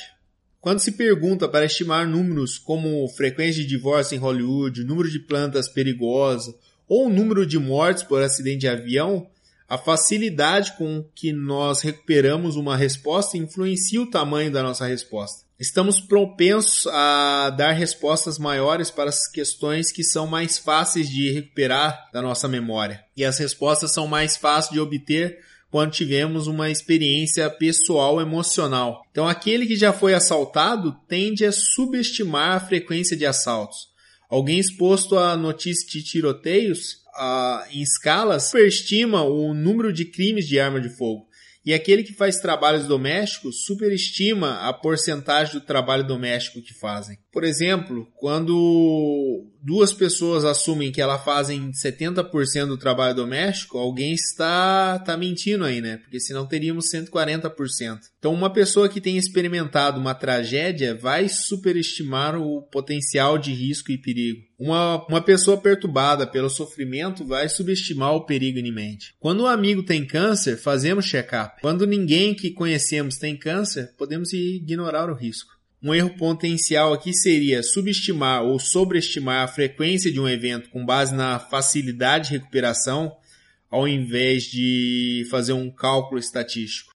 Quando 0.60 0.80
se 0.80 0.92
pergunta 0.92 1.48
para 1.48 1.64
estimar 1.64 2.06
números 2.06 2.58
como 2.58 3.08
frequência 3.10 3.62
de 3.62 3.68
divórcio 3.68 4.16
em 4.16 4.18
Hollywood, 4.18 4.84
número 4.84 5.10
de 5.10 5.20
plantas 5.20 5.68
perigosas 5.68 6.54
ou 6.88 7.08
número 7.08 7.46
de 7.46 7.58
mortes 7.58 8.02
por 8.02 8.22
acidente 8.22 8.60
de 8.60 8.68
avião, 8.68 9.28
a 9.68 9.76
facilidade 9.76 10.72
com 10.78 11.04
que 11.14 11.32
nós 11.32 11.82
recuperamos 11.82 12.56
uma 12.56 12.76
resposta 12.76 13.36
influencia 13.36 14.00
o 14.00 14.10
tamanho 14.10 14.50
da 14.50 14.62
nossa 14.62 14.86
resposta. 14.86 15.46
Estamos 15.60 16.00
propensos 16.00 16.86
a 16.86 17.50
dar 17.50 17.72
respostas 17.72 18.38
maiores 18.38 18.90
para 18.90 19.10
as 19.10 19.28
questões 19.28 19.92
que 19.92 20.04
são 20.04 20.26
mais 20.26 20.56
fáceis 20.56 21.08
de 21.08 21.32
recuperar 21.32 22.08
da 22.12 22.22
nossa 22.22 22.48
memória. 22.48 23.04
E 23.16 23.24
as 23.24 23.38
respostas 23.38 23.92
são 23.92 24.06
mais 24.06 24.36
fáceis 24.36 24.72
de 24.72 24.80
obter 24.80 25.40
quando 25.70 25.92
tivemos 25.92 26.46
uma 26.46 26.70
experiência 26.70 27.48
pessoal 27.50 28.20
emocional. 28.20 29.02
Então, 29.10 29.28
aquele 29.28 29.66
que 29.66 29.76
já 29.76 29.92
foi 29.92 30.14
assaltado 30.14 30.96
tende 31.06 31.44
a 31.44 31.52
subestimar 31.52 32.56
a 32.56 32.60
frequência 32.60 33.16
de 33.16 33.26
assaltos. 33.26 33.88
Alguém 34.30 34.58
exposto 34.58 35.18
a 35.18 35.36
notícias 35.36 35.90
de 35.90 36.02
tiroteios 36.02 36.98
uh, 37.18 37.64
em 37.70 37.82
escalas 37.82 38.44
superestima 38.44 39.22
o 39.22 39.54
número 39.54 39.92
de 39.92 40.04
crimes 40.04 40.46
de 40.46 40.60
arma 40.60 40.80
de 40.80 40.90
fogo. 40.90 41.26
E 41.64 41.74
aquele 41.74 42.02
que 42.02 42.14
faz 42.14 42.36
trabalhos 42.36 42.86
domésticos 42.86 43.64
superestima 43.64 44.66
a 44.66 44.72
porcentagem 44.72 45.54
do 45.54 45.60
trabalho 45.60 46.06
doméstico 46.06 46.62
que 46.62 46.72
fazem. 46.72 47.18
Por 47.38 47.44
exemplo, 47.44 48.08
quando 48.16 49.46
duas 49.62 49.92
pessoas 49.92 50.44
assumem 50.44 50.90
que 50.90 51.00
elas 51.00 51.22
fazem 51.22 51.70
70% 51.70 52.66
do 52.66 52.76
trabalho 52.76 53.14
doméstico, 53.14 53.78
alguém 53.78 54.12
está, 54.12 54.96
está 55.00 55.16
mentindo 55.16 55.64
aí, 55.64 55.80
né? 55.80 55.98
Porque 55.98 56.18
senão 56.18 56.44
teríamos 56.44 56.90
140%. 56.92 58.00
Então, 58.18 58.34
uma 58.34 58.52
pessoa 58.52 58.88
que 58.88 59.00
tem 59.00 59.16
experimentado 59.16 60.00
uma 60.00 60.16
tragédia 60.16 60.96
vai 60.96 61.28
superestimar 61.28 62.34
o 62.34 62.60
potencial 62.62 63.38
de 63.38 63.52
risco 63.52 63.92
e 63.92 63.98
perigo. 63.98 64.40
Uma, 64.58 65.06
uma 65.06 65.22
pessoa 65.22 65.56
perturbada 65.56 66.26
pelo 66.26 66.50
sofrimento 66.50 67.24
vai 67.24 67.48
subestimar 67.48 68.16
o 68.16 68.26
perigo 68.26 68.58
em 68.58 68.72
mente. 68.72 69.14
Quando 69.20 69.44
um 69.44 69.46
amigo 69.46 69.84
tem 69.84 70.04
câncer, 70.04 70.56
fazemos 70.56 71.06
check-up. 71.06 71.60
Quando 71.62 71.86
ninguém 71.86 72.34
que 72.34 72.50
conhecemos 72.50 73.16
tem 73.16 73.36
câncer, 73.36 73.94
podemos 73.96 74.32
ignorar 74.32 75.08
o 75.08 75.14
risco. 75.14 75.57
Um 75.82 75.94
erro 75.94 76.16
potencial 76.16 76.92
aqui 76.92 77.14
seria 77.14 77.62
subestimar 77.62 78.42
ou 78.42 78.58
sobreestimar 78.58 79.44
a 79.44 79.48
frequência 79.48 80.10
de 80.10 80.18
um 80.18 80.28
evento 80.28 80.70
com 80.70 80.84
base 80.84 81.14
na 81.14 81.38
facilidade 81.38 82.28
de 82.28 82.38
recuperação, 82.38 83.16
ao 83.70 83.86
invés 83.86 84.44
de 84.44 85.26
fazer 85.30 85.52
um 85.52 85.70
cálculo 85.70 86.18
estatístico. 86.18 86.92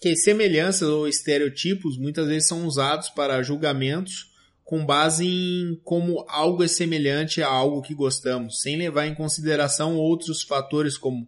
Que 0.00 0.16
semelhanças 0.16 0.88
ou 0.88 1.06
estereotipos 1.06 1.96
muitas 1.96 2.26
vezes 2.26 2.48
são 2.48 2.66
usados 2.66 3.08
para 3.10 3.42
julgamentos 3.42 4.28
com 4.68 4.84
base 4.84 5.26
em 5.26 5.80
como 5.82 6.26
algo 6.28 6.62
é 6.62 6.68
semelhante 6.68 7.42
a 7.42 7.48
algo 7.48 7.80
que 7.80 7.94
gostamos, 7.94 8.60
sem 8.60 8.76
levar 8.76 9.06
em 9.06 9.14
consideração 9.14 9.96
outros 9.96 10.42
fatores 10.42 10.98
como 10.98 11.26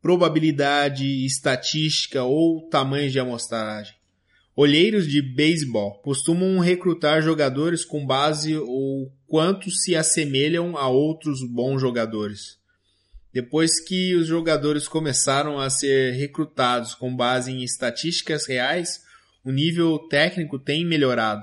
probabilidade, 0.00 1.24
estatística 1.24 2.24
ou 2.24 2.68
tamanho 2.68 3.08
de 3.08 3.20
amostragem. 3.20 3.94
Olheiros 4.54 5.06
de 5.08 5.22
beisebol 5.22 5.94
costumam 6.02 6.58
recrutar 6.58 7.22
jogadores 7.22 7.84
com 7.84 8.04
base 8.04 8.54
ou 8.54 9.10
quanto 9.26 9.70
se 9.70 9.96
assemelham 9.96 10.76
a 10.76 10.88
outros 10.88 11.38
bons 11.48 11.80
jogadores. 11.80 12.58
Depois 13.32 13.80
que 13.80 14.14
os 14.14 14.26
jogadores 14.26 14.86
começaram 14.86 15.58
a 15.58 15.70
ser 15.70 16.12
recrutados 16.12 16.94
com 16.94 17.16
base 17.16 17.50
em 17.50 17.62
estatísticas 17.62 18.46
reais, 18.46 19.00
o 19.42 19.50
nível 19.50 19.98
técnico 20.10 20.58
tem 20.58 20.84
melhorado. 20.84 21.42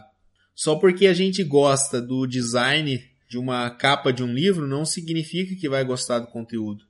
Só 0.54 0.75
porque 0.75 1.08
a 1.08 1.13
gente 1.13 1.44
gosta 1.44 2.00
do 2.00 2.28
design 2.28 3.04
de 3.28 3.39
uma 3.39 3.72
capa 3.72 4.13
de 4.13 4.24
um 4.24 4.32
livro 4.32 4.68
não 4.68 4.86
significa 4.86 5.56
que 5.56 5.68
vai 5.68 5.84
gostar 5.84 6.20
do 6.20 6.28
conteúdo. 6.28 6.84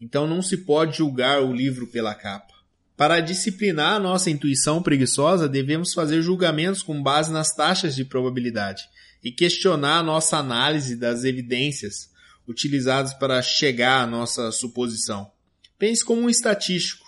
Então 0.00 0.26
não 0.26 0.40
se 0.40 0.58
pode 0.58 0.96
julgar 0.96 1.42
o 1.42 1.52
livro 1.52 1.86
pela 1.86 2.14
capa. 2.14 2.55
Para 2.96 3.20
disciplinar 3.20 3.96
a 3.96 4.00
nossa 4.00 4.30
intuição 4.30 4.82
preguiçosa, 4.82 5.46
devemos 5.46 5.92
fazer 5.92 6.22
julgamentos 6.22 6.82
com 6.82 7.02
base 7.02 7.30
nas 7.30 7.54
taxas 7.54 7.94
de 7.94 8.04
probabilidade 8.04 8.84
e 9.22 9.30
questionar 9.30 9.98
a 9.98 10.02
nossa 10.02 10.38
análise 10.38 10.96
das 10.96 11.22
evidências 11.22 12.10
utilizadas 12.48 13.12
para 13.12 13.42
chegar 13.42 14.02
à 14.02 14.06
nossa 14.06 14.50
suposição. 14.50 15.30
Pense 15.78 16.02
como 16.02 16.22
um 16.22 16.30
estatístico. 16.30 17.04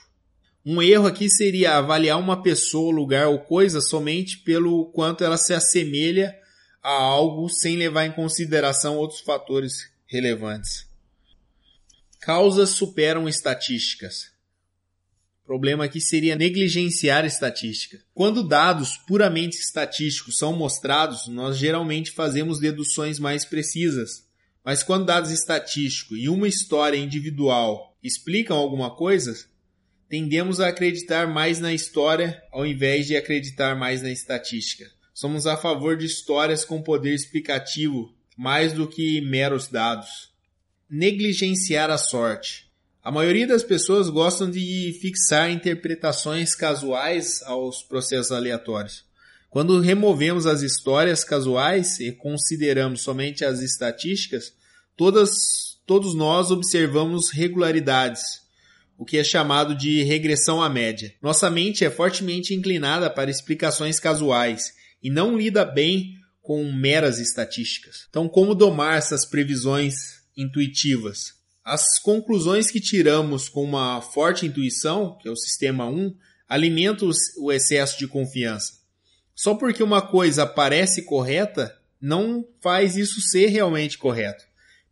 Um 0.66 0.82
erro 0.82 1.06
aqui 1.06 1.30
seria 1.30 1.78
avaliar 1.78 2.18
uma 2.18 2.42
pessoa, 2.42 2.94
lugar 2.94 3.28
ou 3.28 3.38
coisa 3.38 3.80
somente 3.80 4.38
pelo 4.38 4.86
quanto 4.92 5.24
ela 5.24 5.38
se 5.38 5.54
assemelha 5.54 6.36
a 6.82 6.92
algo 6.92 7.48
sem 7.48 7.76
levar 7.76 8.04
em 8.04 8.12
consideração 8.12 8.96
outros 8.96 9.20
fatores 9.20 9.90
relevantes. 10.06 10.86
Causas 12.20 12.70
superam 12.70 13.26
estatísticas. 13.26 14.37
Problema 15.48 15.86
aqui 15.86 15.98
seria 15.98 16.36
negligenciar 16.36 17.24
estatística. 17.24 17.98
Quando 18.12 18.46
dados 18.46 18.98
puramente 18.98 19.56
estatísticos 19.56 20.36
são 20.36 20.52
mostrados, 20.52 21.26
nós 21.26 21.56
geralmente 21.56 22.10
fazemos 22.10 22.60
deduções 22.60 23.18
mais 23.18 23.46
precisas. 23.46 24.26
Mas 24.62 24.82
quando 24.82 25.06
dados 25.06 25.30
estatísticos 25.30 26.18
e 26.18 26.28
uma 26.28 26.46
história 26.46 26.98
individual 26.98 27.96
explicam 28.02 28.58
alguma 28.58 28.94
coisa, 28.94 29.34
tendemos 30.06 30.60
a 30.60 30.68
acreditar 30.68 31.26
mais 31.26 31.58
na 31.58 31.72
história 31.72 32.42
ao 32.52 32.66
invés 32.66 33.06
de 33.06 33.16
acreditar 33.16 33.74
mais 33.74 34.02
na 34.02 34.10
estatística. 34.10 34.84
Somos 35.14 35.46
a 35.46 35.56
favor 35.56 35.96
de 35.96 36.04
histórias 36.04 36.62
com 36.62 36.82
poder 36.82 37.14
explicativo 37.14 38.14
mais 38.36 38.74
do 38.74 38.86
que 38.86 39.22
meros 39.22 39.66
dados. 39.66 40.10
Negligenciar 40.90 41.88
a 41.88 41.96
sorte. 41.96 42.67
A 43.08 43.10
maioria 43.10 43.46
das 43.46 43.62
pessoas 43.62 44.10
gostam 44.10 44.50
de 44.50 44.94
fixar 45.00 45.50
interpretações 45.50 46.54
casuais 46.54 47.42
aos 47.44 47.82
processos 47.82 48.30
aleatórios. 48.30 49.02
Quando 49.48 49.80
removemos 49.80 50.44
as 50.44 50.60
histórias 50.60 51.24
casuais 51.24 52.00
e 52.00 52.12
consideramos 52.12 53.00
somente 53.00 53.46
as 53.46 53.60
estatísticas, 53.60 54.52
todas, 54.94 55.78
todos 55.86 56.14
nós 56.14 56.50
observamos 56.50 57.30
regularidades, 57.30 58.42
o 58.98 59.06
que 59.06 59.16
é 59.16 59.24
chamado 59.24 59.74
de 59.74 60.02
regressão 60.02 60.62
à 60.62 60.68
média. 60.68 61.14
Nossa 61.22 61.48
mente 61.48 61.86
é 61.86 61.90
fortemente 61.90 62.52
inclinada 62.52 63.08
para 63.08 63.30
explicações 63.30 63.98
casuais 63.98 64.74
e 65.02 65.08
não 65.08 65.34
lida 65.34 65.64
bem 65.64 66.12
com 66.42 66.70
meras 66.70 67.18
estatísticas. 67.18 68.06
Então, 68.10 68.28
como 68.28 68.54
domar 68.54 68.98
essas 68.98 69.24
previsões 69.24 69.94
intuitivas? 70.36 71.37
As 71.70 71.98
conclusões 71.98 72.70
que 72.70 72.80
tiramos 72.80 73.48
com 73.48 73.62
uma 73.62 74.00
forte 74.00 74.46
intuição, 74.46 75.18
que 75.20 75.28
é 75.28 75.30
o 75.30 75.36
sistema 75.36 75.86
1, 75.86 76.14
alimentam 76.48 77.10
o 77.38 77.52
excesso 77.52 77.98
de 77.98 78.08
confiança. 78.08 78.78
Só 79.34 79.54
porque 79.54 79.82
uma 79.82 80.02
coisa 80.02 80.46
parece 80.46 81.02
correta, 81.02 81.76
não 82.00 82.44
faz 82.60 82.96
isso 82.96 83.20
ser 83.20 83.48
realmente 83.48 83.98
correto 83.98 84.48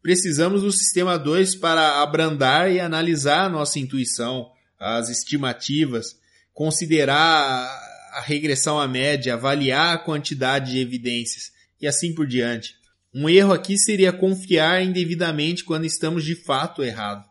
precisamos 0.06 0.62
do 0.62 0.70
sistema 0.70 1.18
2 1.18 1.56
para 1.56 2.00
abrandar 2.00 2.70
e 2.70 2.78
analisar 2.78 3.40
a 3.40 3.48
nossa 3.48 3.80
intuição, 3.80 4.52
as 4.78 5.08
estimativas, 5.08 6.16
considerar 6.54 7.68
a 8.12 8.20
regressão 8.20 8.78
à 8.78 8.86
média, 8.86 9.34
avaliar 9.34 9.96
a 9.96 9.98
quantidade 9.98 10.70
de 10.70 10.78
evidências 10.78 11.50
e 11.80 11.88
assim 11.88 12.14
por 12.14 12.24
diante. 12.24 12.76
Um 13.18 13.30
erro 13.30 13.54
aqui 13.54 13.78
seria 13.78 14.12
confiar 14.12 14.84
indevidamente 14.84 15.64
quando 15.64 15.86
estamos 15.86 16.22
de 16.22 16.34
fato 16.34 16.84
errado. 16.84 17.26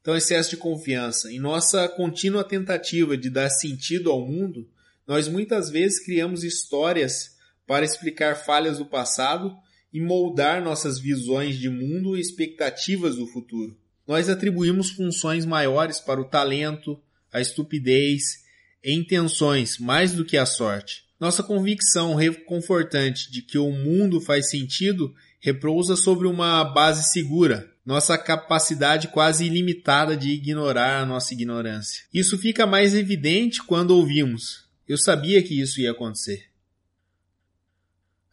Então, 0.00 0.16
excesso 0.16 0.50
de 0.50 0.56
confiança. 0.56 1.32
Em 1.32 1.40
nossa 1.40 1.88
contínua 1.88 2.44
tentativa 2.44 3.16
de 3.16 3.28
dar 3.28 3.50
sentido 3.50 4.12
ao 4.12 4.24
mundo, 4.24 4.70
nós 5.04 5.26
muitas 5.26 5.68
vezes 5.68 5.98
criamos 5.98 6.44
histórias 6.44 7.36
para 7.66 7.84
explicar 7.84 8.36
falhas 8.36 8.78
do 8.78 8.86
passado 8.86 9.52
e 9.92 10.00
moldar 10.00 10.62
nossas 10.62 10.96
visões 11.00 11.58
de 11.58 11.68
mundo 11.68 12.16
e 12.16 12.20
expectativas 12.20 13.16
do 13.16 13.26
futuro. 13.26 13.76
Nós 14.06 14.28
atribuímos 14.28 14.90
funções 14.90 15.44
maiores 15.44 15.98
para 15.98 16.20
o 16.20 16.28
talento, 16.28 17.02
a 17.32 17.40
estupidez 17.40 18.44
e 18.80 18.94
intenções 18.94 19.76
mais 19.76 20.12
do 20.12 20.24
que 20.24 20.36
a 20.36 20.46
sorte. 20.46 21.02
Nossa 21.18 21.42
convicção 21.42 22.14
reconfortante 22.14 23.30
de 23.30 23.42
que 23.42 23.58
o 23.58 23.70
mundo 23.70 24.20
faz 24.20 24.50
sentido 24.50 25.14
repousa 25.40 25.96
sobre 25.96 26.26
uma 26.26 26.64
base 26.64 27.10
segura, 27.12 27.70
nossa 27.84 28.16
capacidade 28.18 29.08
quase 29.08 29.44
ilimitada 29.44 30.16
de 30.16 30.30
ignorar 30.30 31.02
a 31.02 31.06
nossa 31.06 31.34
ignorância. 31.34 32.04
Isso 32.12 32.38
fica 32.38 32.66
mais 32.66 32.94
evidente 32.94 33.62
quando 33.62 33.92
ouvimos. 33.92 34.64
Eu 34.88 34.98
sabia 34.98 35.42
que 35.42 35.60
isso 35.60 35.80
ia 35.80 35.92
acontecer 35.92 36.54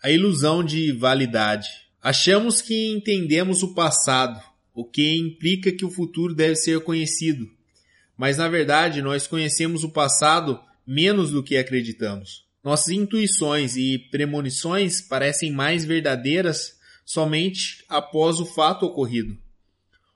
a 0.01 0.09
ilusão 0.09 0.63
de 0.63 0.91
validade. 0.91 1.69
Achamos 2.01 2.61
que 2.61 2.91
entendemos 2.91 3.61
o 3.61 3.75
passado, 3.75 4.41
o 4.73 4.83
que 4.83 5.15
implica 5.15 5.71
que 5.71 5.85
o 5.85 5.91
futuro 5.91 6.33
deve 6.33 6.55
ser 6.55 6.79
conhecido. 6.81 7.47
Mas 8.17 8.37
na 8.37 8.47
verdade, 8.47 9.01
nós 9.01 9.27
conhecemos 9.27 9.83
o 9.83 9.91
passado 9.91 10.59
menos 10.85 11.29
do 11.29 11.43
que 11.43 11.55
acreditamos. 11.55 12.45
Nossas 12.63 12.89
intuições 12.89 13.75
e 13.75 13.97
premonições 14.11 15.01
parecem 15.01 15.51
mais 15.51 15.83
verdadeiras 15.83 16.79
somente 17.05 17.83
após 17.89 18.39
o 18.39 18.45
fato 18.45 18.85
ocorrido. 18.85 19.37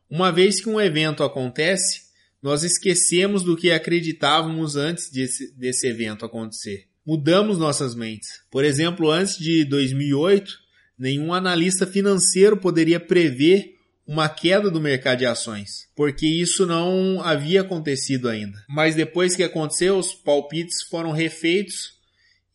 Uma 0.10 0.32
vez 0.32 0.62
que 0.62 0.70
um 0.70 0.80
evento 0.80 1.24
acontece, 1.24 2.04
nós 2.42 2.64
esquecemos 2.64 3.44
do 3.44 3.58
que 3.58 3.72
acreditávamos 3.72 4.76
antes 4.76 5.10
desse, 5.10 5.52
desse 5.58 5.88
evento 5.88 6.24
acontecer 6.24 6.88
mudamos 7.06 7.58
nossas 7.58 7.94
mentes. 7.94 8.42
Por 8.50 8.66
exemplo, 8.66 9.12
antes 9.12 9.38
de 9.38 9.64
2008, 9.66 10.58
nenhum 10.98 11.34
analista 11.34 11.86
financeiro 11.86 12.58
poderia 12.58 13.00
prever 13.00 13.76
uma 14.08 14.30
queda 14.30 14.70
do 14.70 14.82
mercado 14.82 15.20
de 15.20 15.26
ações, 15.26 15.88
porque 15.96 16.28
isso 16.28 16.66
não 16.66 17.22
havia 17.22 17.62
acontecido 17.62 18.30
ainda. 18.30 18.64
Mas 18.68 18.96
depois 18.96 19.36
que 19.36 19.44
aconteceu, 19.44 19.98
os 19.98 20.14
palpites 20.14 20.84
foram 20.90 21.12
refeitos 21.12 21.95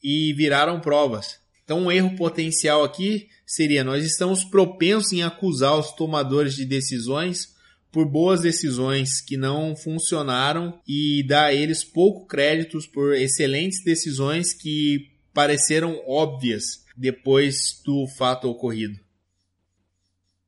e 0.03 0.33
viraram 0.33 0.81
provas. 0.81 1.39
Então, 1.65 1.83
um 1.83 1.93
erro 1.93 2.17
potencial 2.17 2.83
aqui 2.83 3.29
seria: 3.47 3.85
nós 3.85 4.05
estamos 4.05 4.45
propensos 4.45 5.13
em 5.13 5.23
acusar 5.23 5.79
os 5.79 5.93
tomadores 5.93 6.55
de 6.55 6.65
decisões 6.65 7.55
por 7.93 8.07
boas 8.07 8.41
decisões 8.41 9.21
que 9.21 9.37
não 9.37 9.75
funcionaram 9.77 10.81
e 10.87 11.25
dar 11.27 11.47
a 11.47 11.55
eles 11.55 11.83
pouco 11.83 12.27
créditos 12.27 12.87
por 12.87 13.15
excelentes 13.15 13.83
decisões 13.83 14.53
que 14.53 15.11
pareceram 15.35 16.01
óbvias 16.07 16.85
depois 16.97 17.81
do 17.85 18.07
fato 18.07 18.49
ocorrido. 18.49 18.99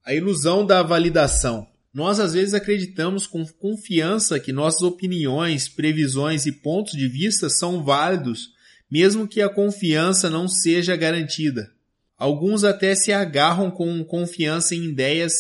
A 0.05 0.15
ilusão 0.15 0.67
da 0.67 0.83
validação. 0.83 1.67
Nós 1.95 2.19
às 2.19 2.33
vezes 2.33 2.55
acreditamos 2.55 3.27
com 3.27 3.47
confiança 3.47 4.41
que 4.41 4.53
nossas 4.53 4.83
opiniões, 4.83 5.69
previsões 5.69 6.47
e 6.47 6.53
pontos 6.53 6.95
de 6.95 7.07
vista 7.07 7.51
são 7.51 7.85
válidos, 7.85 8.52
mesmo 8.93 9.27
que 9.27 9.41
a 9.41 9.49
confiança 9.49 10.29
não 10.29 10.47
seja 10.47 10.95
garantida. 10.95 11.73
Alguns 12.19 12.63
até 12.63 12.95
se 12.95 13.11
agarram 13.11 13.71
com 13.71 14.05
confiança 14.05 14.75
em 14.75 14.85
ideias 14.85 15.33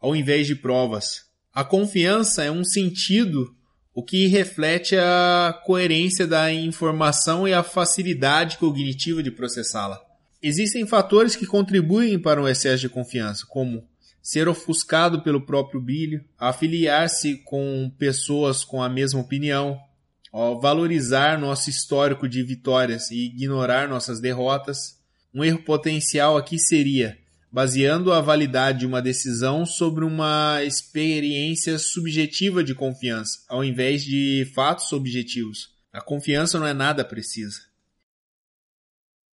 ao 0.00 0.16
invés 0.16 0.46
de 0.46 0.54
provas. 0.54 1.26
A 1.52 1.62
confiança 1.62 2.42
é 2.42 2.50
um 2.50 2.64
sentido 2.64 3.54
o 3.94 4.02
que 4.02 4.26
reflete 4.26 4.96
a 4.96 5.54
coerência 5.66 6.26
da 6.26 6.50
informação 6.50 7.46
e 7.46 7.52
a 7.52 7.62
facilidade 7.62 8.56
cognitiva 8.56 9.22
de 9.22 9.30
processá-la. 9.30 10.00
Existem 10.42 10.86
fatores 10.86 11.36
que 11.36 11.44
contribuem 11.44 12.18
para 12.18 12.40
o 12.40 12.48
excesso 12.48 12.80
de 12.80 12.88
confiança, 12.88 13.44
como 13.46 13.86
ser 14.22 14.48
ofuscado 14.48 15.22
pelo 15.22 15.44
próprio 15.44 15.78
brilho, 15.78 16.24
afiliar-se 16.38 17.36
com 17.44 17.92
pessoas 17.98 18.64
com 18.64 18.82
a 18.82 18.88
mesma 18.88 19.20
opinião, 19.20 19.78
valorizar 20.60 21.38
nosso 21.38 21.70
histórico 21.70 22.28
de 22.28 22.42
vitórias 22.42 23.10
e 23.10 23.26
ignorar 23.26 23.88
nossas 23.88 24.20
derrotas. 24.20 24.98
Um 25.32 25.44
erro 25.44 25.62
potencial 25.62 26.36
aqui 26.36 26.58
seria 26.58 27.16
baseando 27.54 28.12
a 28.12 28.20
validade 28.20 28.80
de 28.80 28.86
uma 28.86 29.00
decisão 29.00 29.64
sobre 29.64 30.04
uma 30.04 30.60
experiência 30.64 31.78
subjetiva 31.78 32.64
de 32.64 32.74
confiança, 32.74 33.44
ao 33.48 33.62
invés 33.62 34.02
de 34.02 34.50
fatos 34.52 34.92
objetivos. 34.92 35.68
A 35.92 36.00
confiança 36.00 36.58
não 36.58 36.66
é 36.66 36.74
nada 36.74 37.04
precisa. 37.04 37.60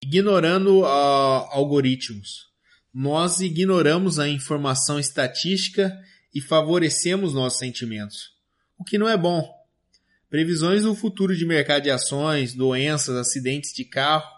Ignorando 0.03 0.81
uh, 0.81 1.47
algoritmos. 1.53 2.49
Nós 2.93 3.39
ignoramos 3.39 4.19
a 4.19 4.27
informação 4.27 4.99
estatística 4.99 5.97
e 6.35 6.41
favorecemos 6.41 7.33
nossos 7.33 7.59
sentimentos, 7.59 8.31
o 8.77 8.83
que 8.83 8.97
não 8.97 9.07
é 9.07 9.15
bom. 9.15 9.58
Previsões 10.29 10.83
do 10.83 10.93
futuro 10.93 11.35
de 11.35 11.45
mercado 11.45 11.83
de 11.83 11.89
ações, 11.89 12.53
doenças, 12.53 13.15
acidentes 13.15 13.73
de 13.73 13.83
carro 13.83 14.29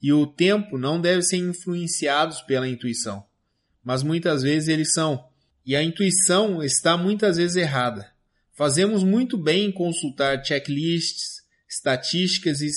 e 0.00 0.12
o 0.12 0.26
tempo 0.26 0.78
não 0.78 1.00
devem 1.00 1.22
ser 1.22 1.36
influenciados 1.36 2.40
pela 2.42 2.68
intuição, 2.68 3.24
mas 3.84 4.02
muitas 4.02 4.42
vezes 4.42 4.68
eles 4.68 4.92
são, 4.92 5.28
e 5.64 5.74
a 5.74 5.82
intuição 5.82 6.62
está 6.62 6.96
muitas 6.96 7.36
vezes 7.36 7.56
errada. 7.56 8.10
Fazemos 8.52 9.02
muito 9.02 9.36
bem 9.36 9.66
em 9.66 9.72
consultar 9.72 10.42
checklists, 10.42 11.42
estatísticas 11.68 12.60
e 12.62 12.70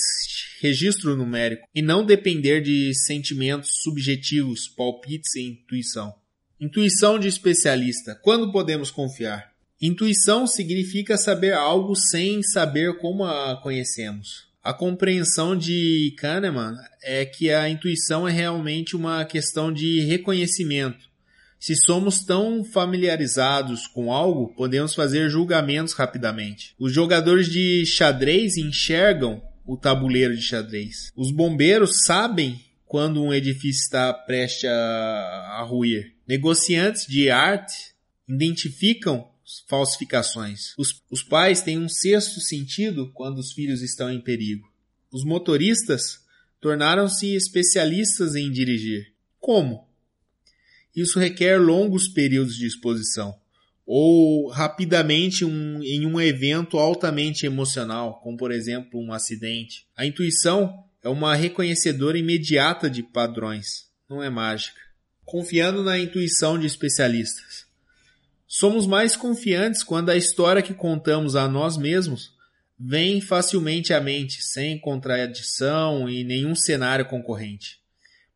registro 0.61 1.15
numérico, 1.15 1.67
e 1.73 1.81
não 1.81 2.05
depender 2.05 2.61
de 2.61 2.93
sentimentos 2.93 3.81
subjetivos, 3.81 4.67
palpites 4.67 5.35
e 5.35 5.41
intuição. 5.41 6.13
Intuição 6.59 7.17
de 7.17 7.29
especialista. 7.29 8.15
Quando 8.15 8.51
podemos 8.51 8.91
confiar? 8.91 9.48
Intuição 9.81 10.45
significa 10.45 11.17
saber 11.17 11.53
algo 11.53 11.95
sem 11.95 12.43
saber 12.43 12.97
como 12.97 13.23
a 13.23 13.55
conhecemos. 13.61 14.49
A 14.61 14.73
compreensão 14.73 15.55
de 15.57 16.13
Kahneman 16.17 16.75
é 17.01 17.23
que 17.23 17.49
a 17.49 17.69
intuição 17.69 18.27
é 18.27 18.31
realmente 18.31 18.93
uma 18.95 19.23
questão 19.23 19.71
de 19.71 20.01
reconhecimento. 20.01 21.07
Se 21.57 21.75
somos 21.75 22.25
tão 22.25 22.63
familiarizados 22.63 23.87
com 23.87 24.11
algo, 24.11 24.53
podemos 24.55 24.93
fazer 24.93 25.29
julgamentos 25.29 25.93
rapidamente. 25.93 26.73
Os 26.77 26.93
jogadores 26.93 27.47
de 27.49 27.85
xadrez 27.85 28.57
enxergam 28.57 29.41
o 29.65 29.77
tabuleiro 29.77 30.35
de 30.35 30.41
xadrez. 30.41 31.11
Os 31.15 31.31
bombeiros 31.31 32.03
sabem 32.03 32.59
quando 32.85 33.23
um 33.23 33.33
edifício 33.33 33.81
está 33.81 34.13
prestes 34.13 34.69
a, 34.69 35.57
a 35.59 35.63
ruir. 35.63 36.15
Negociantes 36.27 37.05
de 37.07 37.29
arte 37.29 37.93
identificam 38.27 39.27
falsificações. 39.67 40.73
Os, 40.77 41.01
os 41.09 41.23
pais 41.23 41.61
têm 41.61 41.77
um 41.77 41.89
sexto 41.89 42.39
sentido 42.39 43.11
quando 43.13 43.39
os 43.39 43.51
filhos 43.51 43.81
estão 43.81 44.11
em 44.11 44.21
perigo. 44.21 44.67
Os 45.11 45.23
motoristas 45.23 46.19
tornaram-se 46.61 47.35
especialistas 47.35 48.35
em 48.35 48.51
dirigir. 48.51 49.13
Como? 49.39 49.87
Isso 50.95 51.19
requer 51.19 51.57
longos 51.57 52.07
períodos 52.07 52.55
de 52.55 52.67
exposição 52.67 53.39
ou 53.91 54.47
rapidamente 54.49 55.43
um, 55.43 55.81
em 55.81 56.05
um 56.05 56.21
evento 56.21 56.77
altamente 56.77 57.47
emocional, 57.47 58.19
como 58.21 58.37
por 58.37 58.51
exemplo 58.51 59.01
um 59.01 59.11
acidente. 59.11 59.87
A 59.97 60.05
intuição 60.05 60.83
é 61.03 61.09
uma 61.09 61.33
reconhecedora 61.33 62.15
imediata 62.15 62.87
de 62.87 63.01
padrões, 63.01 63.89
não 64.07 64.21
é 64.21 64.29
mágica. 64.29 64.79
Confiando 65.25 65.83
na 65.83 65.97
intuição 65.97 66.59
de 66.59 66.67
especialistas. 66.67 67.65
Somos 68.51 68.87
mais 68.87 69.15
confiantes 69.15 69.83
quando 69.83 70.09
a 70.09 70.17
história 70.17 70.63
que 70.63 70.73
contamos 70.73 71.35
a 71.35 71.47
nós 71.47 71.77
mesmos 71.77 72.33
vem 72.79 73.21
facilmente 73.21 73.93
à 73.93 74.01
mente, 74.01 74.41
sem 74.41 74.79
contradição 74.79 76.09
e 76.09 76.23
nenhum 76.23 76.55
cenário 76.55 77.05
concorrente. 77.05 77.77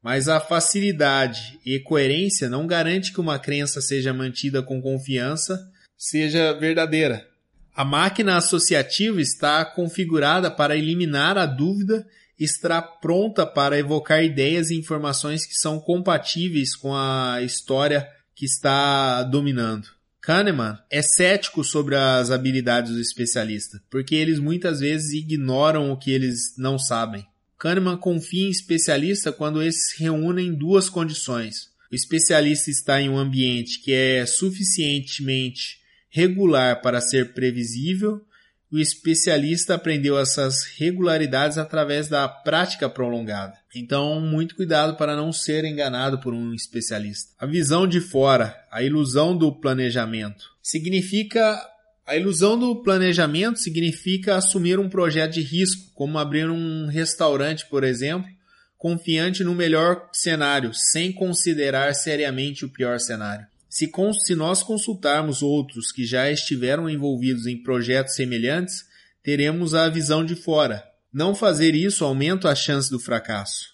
Mas 0.04 0.28
a 0.28 0.40
facilidade 0.40 1.60
e 1.66 1.80
coerência 1.80 2.48
não 2.48 2.68
garante 2.68 3.12
que 3.12 3.20
uma 3.20 3.40
crença 3.40 3.82
seja 3.82 4.14
mantida 4.14 4.62
com 4.62 4.80
confiança, 4.80 5.68
seja 5.98 6.54
verdadeira. 6.54 7.28
A 7.76 7.84
máquina 7.84 8.38
associativa 8.38 9.20
está 9.20 9.66
configurada 9.66 10.52
para 10.52 10.78
eliminar 10.78 11.40
a 11.40 11.48
dúvida 11.48 12.06
e 12.40 12.44
está 12.44 12.84
pronta 12.84 13.48
para 13.48 13.80
evocar 13.80 14.24
ideias 14.24 14.70
e 14.70 14.78
informações 14.78 15.44
que 15.44 15.56
são 15.56 15.80
compatíveis 15.80 16.76
com 16.76 16.94
a 16.94 17.42
história 17.42 18.08
que 18.36 18.46
está 18.46 19.24
dominando. 19.24 19.93
Kahneman 20.24 20.80
é 20.90 21.02
cético 21.02 21.66
sobre 21.66 21.98
as 21.98 22.32
habilidades 22.32 22.94
do 22.94 23.02
especialista, 23.02 23.84
porque 23.92 24.16
eles 24.16 24.40
muitas 24.40 24.80
vezes 24.80 25.12
ignoram 25.12 25.92
o 25.92 25.98
que 25.98 26.12
eles 26.12 26.56
não 26.58 26.80
sabem. 26.80 27.28
Kahneman 27.60 27.98
confia 27.98 28.48
em 28.48 28.50
especialista 28.50 29.34
quando 29.34 29.62
se 29.70 30.02
reúnem 30.02 30.54
duas 30.54 30.90
condições. 30.90 31.68
O 31.92 31.96
especialista 31.96 32.72
está 32.72 33.02
em 33.02 33.10
um 33.10 33.18
ambiente 33.18 33.82
que 33.82 33.92
é 33.92 34.26
suficientemente 34.26 35.80
regular 36.10 36.82
para 36.82 37.02
ser 37.02 37.34
previsível 37.34 38.26
o 38.74 38.80
especialista 38.80 39.76
aprendeu 39.76 40.18
essas 40.18 40.64
regularidades 40.80 41.60
através 41.60 42.08
da 42.08 42.28
prática 42.28 42.90
prolongada. 42.90 43.54
Então, 43.76 44.20
muito 44.22 44.56
cuidado 44.56 44.96
para 44.96 45.16
não 45.16 45.34
ser 45.34 45.66
enganado 45.66 46.20
por 46.20 46.34
um 46.34 46.54
especialista. 46.54 47.32
A 47.40 47.46
visão 47.46 47.88
de 47.88 48.00
fora, 48.00 48.56
a 48.72 48.84
ilusão 48.84 49.36
do 49.36 49.52
planejamento, 49.52 50.46
significa 50.62 51.60
a 52.06 52.18
ilusão 52.18 52.60
do 52.60 52.84
planejamento 52.84 53.60
significa 53.60 54.36
assumir 54.36 54.78
um 54.78 54.90
projeto 54.90 55.36
de 55.36 55.42
risco, 55.42 55.90
como 55.96 56.20
abrir 56.20 56.50
um 56.50 56.88
restaurante, 56.88 57.66
por 57.68 57.82
exemplo, 57.84 58.30
confiante 58.78 59.42
no 59.42 59.56
melhor 59.56 60.10
cenário, 60.12 60.72
sem 60.74 61.14
considerar 61.14 61.96
seriamente 61.96 62.66
o 62.66 62.70
pior 62.70 63.00
cenário. 63.00 63.48
Se, 63.70 63.90
se 64.26 64.36
nós 64.36 64.62
consultarmos 64.62 65.42
outros 65.42 65.94
que 65.94 66.06
já 66.06 66.30
estiveram 66.30 66.90
envolvidos 66.90 67.48
em 67.48 67.64
projetos 67.64 68.16
semelhantes, 68.16 68.84
teremos 69.24 69.74
a 69.74 69.88
visão 69.88 70.26
de 70.26 70.36
fora. 70.36 70.84
Não 71.14 71.36
fazer 71.36 71.76
isso 71.76 72.04
aumenta 72.04 72.50
a 72.50 72.56
chance 72.56 72.90
do 72.90 73.00
fracasso. 73.00 73.68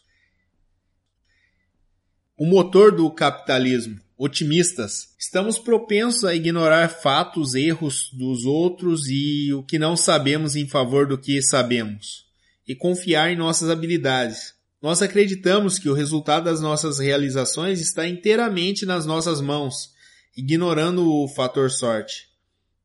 O 2.38 2.46
motor 2.46 2.92
do 2.92 3.10
capitalismo. 3.10 3.98
Otimistas. 4.18 5.16
Estamos 5.18 5.58
propensos 5.58 6.26
a 6.26 6.36
ignorar 6.36 6.90
fatos, 6.90 7.56
erros 7.56 8.10
dos 8.12 8.44
outros 8.44 9.08
e 9.08 9.54
o 9.54 9.64
que 9.64 9.80
não 9.80 9.96
sabemos 9.96 10.58
em 10.58 10.68
favor 10.68 11.08
do 11.08 11.18
que 11.18 11.42
sabemos, 11.42 12.26
e 12.68 12.76
confiar 12.76 13.32
em 13.32 13.38
nossas 13.38 13.70
habilidades. 13.70 14.54
Nós 14.82 15.02
acreditamos 15.02 15.80
que 15.80 15.88
o 15.88 15.94
resultado 15.94 16.44
das 16.46 16.60
nossas 16.60 17.00
realizações 17.00 17.80
está 17.80 18.06
inteiramente 18.06 18.86
nas 18.86 19.06
nossas 19.06 19.40
mãos, 19.40 19.94
ignorando 20.36 21.10
o 21.10 21.30
fator 21.30 21.72
sorte. 21.72 22.28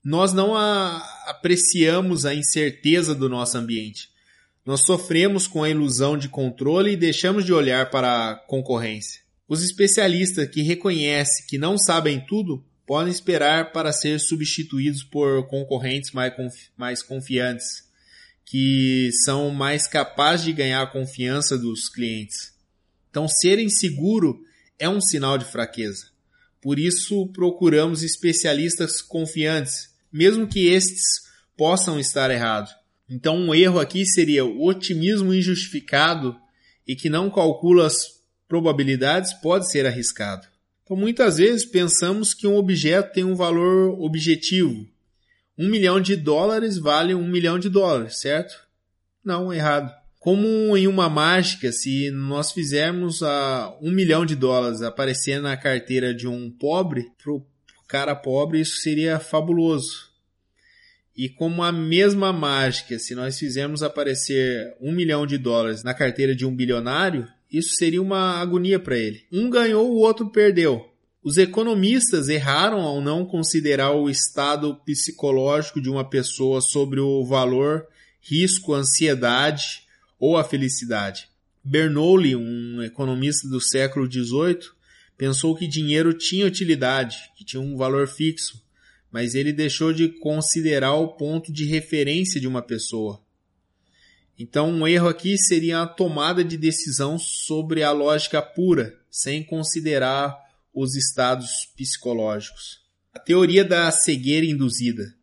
Nós 0.05 0.33
não 0.33 0.57
apreciamos 1.27 2.25
a 2.25 2.33
incerteza 2.33 3.13
do 3.13 3.29
nosso 3.29 3.59
ambiente. 3.59 4.14
Nós 4.65 4.85
sofremos 4.85 5.47
com 5.47 5.63
a 5.63 5.69
ilusão 5.69 6.17
de 6.17 6.29
controle 6.29 6.93
e 6.93 6.97
deixamos 6.97 7.45
de 7.45 7.53
olhar 7.53 7.91
para 7.91 8.31
a 8.31 8.35
concorrência. 8.35 9.21
Os 9.47 9.63
especialistas 9.63 10.49
que 10.49 10.63
reconhecem 10.63 11.47
que 11.47 11.59
não 11.59 11.77
sabem 11.77 12.25
tudo 12.27 12.65
podem 12.87 13.13
esperar 13.13 13.73
para 13.73 13.93
ser 13.93 14.19
substituídos 14.19 15.03
por 15.03 15.47
concorrentes 15.49 16.13
mais 16.77 17.03
confiantes 17.03 17.85
que 18.45 19.11
são 19.25 19.51
mais 19.51 19.87
capazes 19.87 20.45
de 20.45 20.53
ganhar 20.53 20.83
a 20.83 20.87
confiança 20.91 21.57
dos 21.57 21.89
clientes. 21.89 22.53
Então, 23.11 23.27
ser 23.27 23.59
inseguro 23.59 24.41
é 24.79 24.89
um 24.89 25.01
sinal 25.01 25.39
de 25.39 25.45
fraqueza. 25.45 26.09
Por 26.61 26.79
isso, 26.79 27.27
procuramos 27.29 28.03
especialistas 28.03 29.01
confiantes, 29.01 29.91
mesmo 30.13 30.47
que 30.47 30.69
estes 30.69 31.23
possam 31.57 31.99
estar 31.99 32.31
errados. 32.31 32.71
Então, 33.09 33.37
um 33.37 33.55
erro 33.55 33.79
aqui 33.79 34.05
seria 34.07 34.45
o 34.45 34.67
otimismo 34.67 35.35
injustificado 35.35 36.37
e 36.87 36.97
que 36.97 37.09
não 37.09 37.31
calcula 37.31 37.87
as 37.87 38.23
probabilidades 38.49 39.33
pode 39.35 39.71
ser 39.71 39.87
arriscado. 39.87 40.47
Então, 40.83 40.97
muitas 40.97 41.39
vezes 41.39 41.65
pensamos 41.65 42.35
que 42.35 42.47
um 42.47 42.57
objeto 42.57 43.13
tem 43.13 43.25
um 43.25 43.35
valor 43.35 44.01
objetivo, 44.01 44.87
um 45.57 45.69
milhão 45.69 46.01
de 46.01 46.17
dólares 46.17 46.79
vale 46.79 47.15
um 47.15 47.29
milhão 47.29 47.59
de 47.59 47.69
dólares, 47.69 48.21
certo? 48.21 48.55
Não, 49.25 49.53
errado. 49.53 49.93
Como 50.19 50.77
em 50.77 50.87
uma 50.87 51.09
mágica, 51.09 51.71
se 51.71 52.11
nós 52.11 52.51
fizermos 52.51 53.23
a 53.23 53.77
um 53.81 53.91
milhão 53.91 54.27
de 54.27 54.35
dólares 54.35 54.83
aparecer 54.83 55.41
na 55.41 55.57
carteira 55.57 56.15
de 56.15 56.27
um 56.27 56.51
pobre, 56.51 57.07
pro 57.23 57.47
cara 57.87 58.17
pobre 58.17 58.61
isso 58.61 58.79
seria 58.79 59.21
fabuloso. 59.21 60.11
E 61.17 61.29
como 61.29 61.63
a 61.63 61.71
mesma 61.71 62.33
mágica, 62.33 62.99
se 62.99 63.15
nós 63.15 63.39
fizermos 63.39 63.83
aparecer 63.83 64.75
um 64.81 64.93
milhão 64.93 65.27
de 65.27 65.39
dólares 65.39 65.85
na 65.85 65.95
carteira 65.95 66.35
de 66.35 66.45
um 66.45 66.55
bilionário, 66.55 67.29
isso 67.51 67.77
seria 67.77 68.03
uma 68.03 68.41
agonia 68.41 68.81
para 68.81 68.99
ele. 68.99 69.23
Um 69.31 69.49
ganhou, 69.49 69.93
o 69.93 69.99
outro 69.99 70.31
perdeu. 70.31 70.91
Os 71.23 71.39
economistas 71.39 72.29
erraram 72.29 72.81
ao 72.81 73.01
não 73.01 73.25
considerar 73.25 73.93
o 73.93 74.11
estado 74.11 74.75
psicológico 74.85 75.81
de 75.81 75.89
uma 75.89 76.09
pessoa 76.09 76.61
sobre 76.61 77.01
o 77.01 77.25
valor, 77.25 77.87
risco, 78.21 78.75
ansiedade 78.75 79.85
ou 80.19 80.37
a 80.37 80.43
felicidade. 80.43 81.29
Bernoulli, 81.63 82.35
um 82.35 82.83
economista 82.83 83.49
do 83.49 83.61
século 83.61 84.11
XVIII, 84.11 84.71
pensou 85.17 85.55
que 85.55 85.67
dinheiro 85.67 86.13
tinha 86.13 86.45
utilidade, 86.45 87.17
que 87.37 87.45
tinha 87.45 87.63
um 87.63 87.77
valor 87.77 88.09
fixo, 88.09 88.64
mas 89.15 89.37
ele 89.37 89.53
deixou 89.53 89.93
de 89.93 90.09
considerar 90.09 90.95
o 90.95 91.07
ponto 91.07 91.53
de 91.53 91.65
referência 91.65 92.41
de 92.41 92.49
uma 92.49 92.61
pessoa. 92.61 93.23
Então, 94.37 94.69
um 94.69 94.89
erro 94.89 95.07
aqui 95.07 95.39
seria 95.39 95.83
a 95.83 95.87
tomada 95.87 96.43
de 96.43 96.57
decisão 96.57 97.17
sobre 97.17 97.85
a 97.85 97.93
lógica 97.93 98.43
pura, 98.43 98.99
sem 99.09 99.45
considerar 99.45 100.37
os 100.75 100.97
estados 100.97 101.65
psicológicos. 101.77 102.81
A 103.15 103.21
teoria 103.21 103.65
da 103.65 103.89
cegueira 103.93 104.47
induzida. 104.47 105.15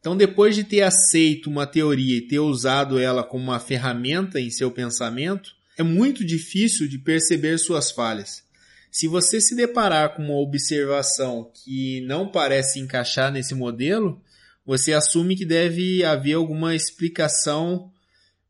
Então, 0.00 0.16
depois 0.16 0.56
de 0.56 0.64
ter 0.64 0.82
aceito 0.82 1.48
uma 1.48 1.64
teoria 1.64 2.16
e 2.16 2.26
ter 2.26 2.40
usado 2.40 2.98
ela 2.98 3.22
como 3.22 3.44
uma 3.44 3.60
ferramenta 3.60 4.40
em 4.40 4.50
seu 4.50 4.72
pensamento, 4.72 5.52
é 5.76 5.84
muito 5.84 6.24
difícil 6.24 6.88
de 6.88 6.98
perceber 6.98 7.56
suas 7.58 7.92
falhas. 7.92 8.42
Se 8.90 9.06
você 9.06 9.40
se 9.40 9.54
deparar 9.54 10.14
com 10.14 10.22
uma 10.22 10.40
observação 10.40 11.50
que 11.54 12.00
não 12.02 12.30
parece 12.30 12.80
encaixar 12.80 13.30
nesse 13.30 13.54
modelo, 13.54 14.20
você 14.64 14.92
assume 14.92 15.36
que 15.36 15.44
deve 15.44 16.04
haver 16.04 16.34
alguma 16.34 16.74
explicação 16.74 17.90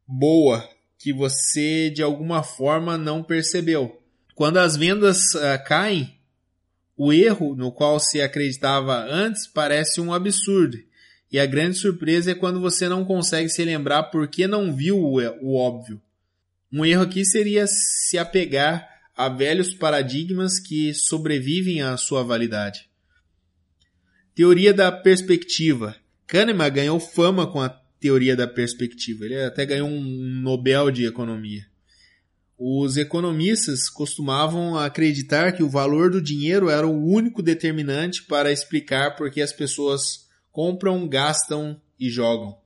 boa 0.07 0.69
que 0.99 1.13
você 1.13 1.91
de 1.91 2.03
alguma 2.03 2.43
forma 2.43 2.99
não 2.99 3.23
percebeu. 3.23 4.01
Quando 4.35 4.59
as 4.59 4.77
vendas 4.77 5.35
uh, 5.35 5.63
caem, 5.65 6.19
o 6.97 7.13
erro 7.13 7.55
no 7.55 7.71
qual 7.71 8.01
se 8.01 8.21
acreditava 8.21 9.05
antes 9.05 9.47
parece 9.47 10.01
um 10.01 10.13
absurdo. 10.13 10.79
E 11.31 11.39
a 11.39 11.47
grande 11.47 11.77
surpresa 11.77 12.33
é 12.33 12.35
quando 12.35 12.61
você 12.61 12.89
não 12.89 13.05
consegue 13.05 13.49
se 13.49 13.65
lembrar 13.65 14.05
por 14.05 14.27
que 14.27 14.47
não 14.47 14.75
viu 14.75 14.99
o, 14.99 15.21
o 15.41 15.57
óbvio. 15.57 16.01
Um 16.73 16.85
erro 16.85 17.03
aqui 17.03 17.25
seria 17.25 17.67
se 17.67 18.19
apegar 18.19 18.89
a 19.19 19.29
velhos 19.29 19.75
paradigmas 19.75 20.61
que 20.61 20.95
sobrevivem 20.95 21.83
à 21.83 21.97
sua 21.97 22.23
validade. 22.23 22.89
Teoria 24.33 24.73
da 24.73 24.93
perspectiva. 24.93 25.97
Kahneman 26.25 26.71
ganhou 26.71 27.01
fama 27.01 27.45
com 27.45 27.61
a 27.61 27.69
teoria 27.69 28.37
da 28.37 28.47
perspectiva. 28.47 29.25
Ele 29.25 29.43
até 29.43 29.67
ganhou 29.67 29.89
um 29.89 30.01
Nobel 30.01 30.93
de 30.93 31.05
economia. 31.05 31.67
Os 32.57 32.97
economistas 32.97 33.89
costumavam 33.89 34.79
acreditar 34.79 35.51
que 35.51 35.65
o 35.65 35.69
valor 35.69 36.13
do 36.13 36.23
dinheiro 36.23 36.71
era 36.71 36.87
o 36.87 37.05
único 37.05 37.43
determinante 37.43 38.23
para 38.23 38.53
explicar 38.53 39.17
por 39.17 39.33
que 39.33 39.41
as 39.41 39.53
pessoas 39.53 40.29
compram, 40.53 41.09
gastam 41.09 41.81
e 41.99 42.09
jogam. 42.09 42.57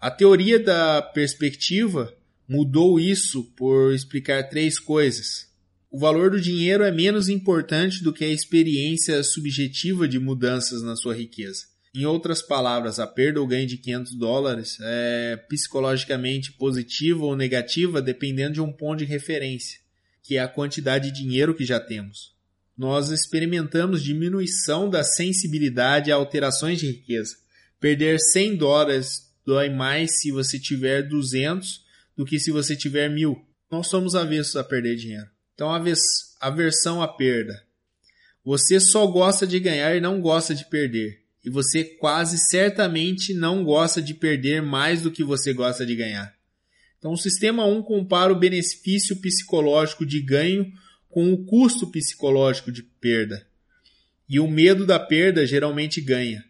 A 0.00 0.08
teoria 0.08 0.60
da 0.60 1.02
perspectiva 1.02 2.14
mudou 2.48 3.00
isso 3.00 3.42
por 3.56 3.92
explicar 3.92 4.48
três 4.48 4.78
coisas. 4.78 5.52
O 5.94 5.96
valor 5.96 6.28
do 6.28 6.40
dinheiro 6.40 6.82
é 6.82 6.90
menos 6.90 7.28
importante 7.28 8.02
do 8.02 8.12
que 8.12 8.24
a 8.24 8.28
experiência 8.28 9.22
subjetiva 9.22 10.08
de 10.08 10.18
mudanças 10.18 10.82
na 10.82 10.96
sua 10.96 11.14
riqueza. 11.14 11.66
Em 11.94 12.04
outras 12.04 12.42
palavras, 12.42 12.98
a 12.98 13.06
perda 13.06 13.40
ou 13.40 13.46
ganho 13.46 13.68
de 13.68 13.78
500 13.78 14.16
dólares 14.16 14.76
é 14.80 15.36
psicologicamente 15.48 16.50
positiva 16.54 17.24
ou 17.24 17.36
negativa 17.36 18.02
dependendo 18.02 18.54
de 18.54 18.60
um 18.60 18.72
ponto 18.72 18.98
de 18.98 19.04
referência, 19.04 19.78
que 20.20 20.36
é 20.36 20.40
a 20.40 20.48
quantidade 20.48 21.12
de 21.12 21.22
dinheiro 21.22 21.54
que 21.54 21.64
já 21.64 21.78
temos. 21.78 22.34
Nós 22.76 23.10
experimentamos 23.10 24.02
diminuição 24.02 24.90
da 24.90 25.04
sensibilidade 25.04 26.10
a 26.10 26.16
alterações 26.16 26.80
de 26.80 26.88
riqueza. 26.88 27.36
Perder 27.78 28.18
100 28.18 28.56
dólares 28.56 29.32
dói 29.46 29.70
mais 29.70 30.20
se 30.20 30.32
você 30.32 30.58
tiver 30.58 31.02
200 31.02 31.84
do 32.16 32.24
que 32.24 32.40
se 32.40 32.50
você 32.50 32.74
tiver 32.74 33.08
mil. 33.08 33.46
Nós 33.70 33.86
somos 33.86 34.16
avessos 34.16 34.56
a 34.56 34.64
perder 34.64 34.96
dinheiro. 34.96 35.33
Então, 35.54 35.70
aversão 36.40 37.00
à 37.00 37.08
perda. 37.08 37.64
Você 38.44 38.78
só 38.78 39.06
gosta 39.06 39.46
de 39.46 39.58
ganhar 39.58 39.96
e 39.96 40.00
não 40.00 40.20
gosta 40.20 40.54
de 40.54 40.64
perder 40.66 41.24
e 41.44 41.50
você 41.50 41.84
quase 41.84 42.38
certamente 42.38 43.34
não 43.34 43.62
gosta 43.62 44.00
de 44.00 44.14
perder 44.14 44.62
mais 44.62 45.02
do 45.02 45.10
que 45.10 45.22
você 45.22 45.52
gosta 45.52 45.84
de 45.84 45.94
ganhar. 45.94 46.34
Então, 46.98 47.12
o 47.12 47.18
sistema 47.18 47.66
1 47.66 47.82
compara 47.82 48.32
o 48.32 48.38
benefício 48.38 49.16
psicológico 49.16 50.06
de 50.06 50.20
ganho 50.22 50.72
com 51.10 51.32
o 51.32 51.44
custo 51.44 51.90
psicológico 51.90 52.72
de 52.72 52.82
perda. 52.82 53.46
E 54.26 54.40
o 54.40 54.48
medo 54.48 54.86
da 54.86 54.98
perda 54.98 55.46
geralmente 55.46 56.00
ganha. 56.00 56.42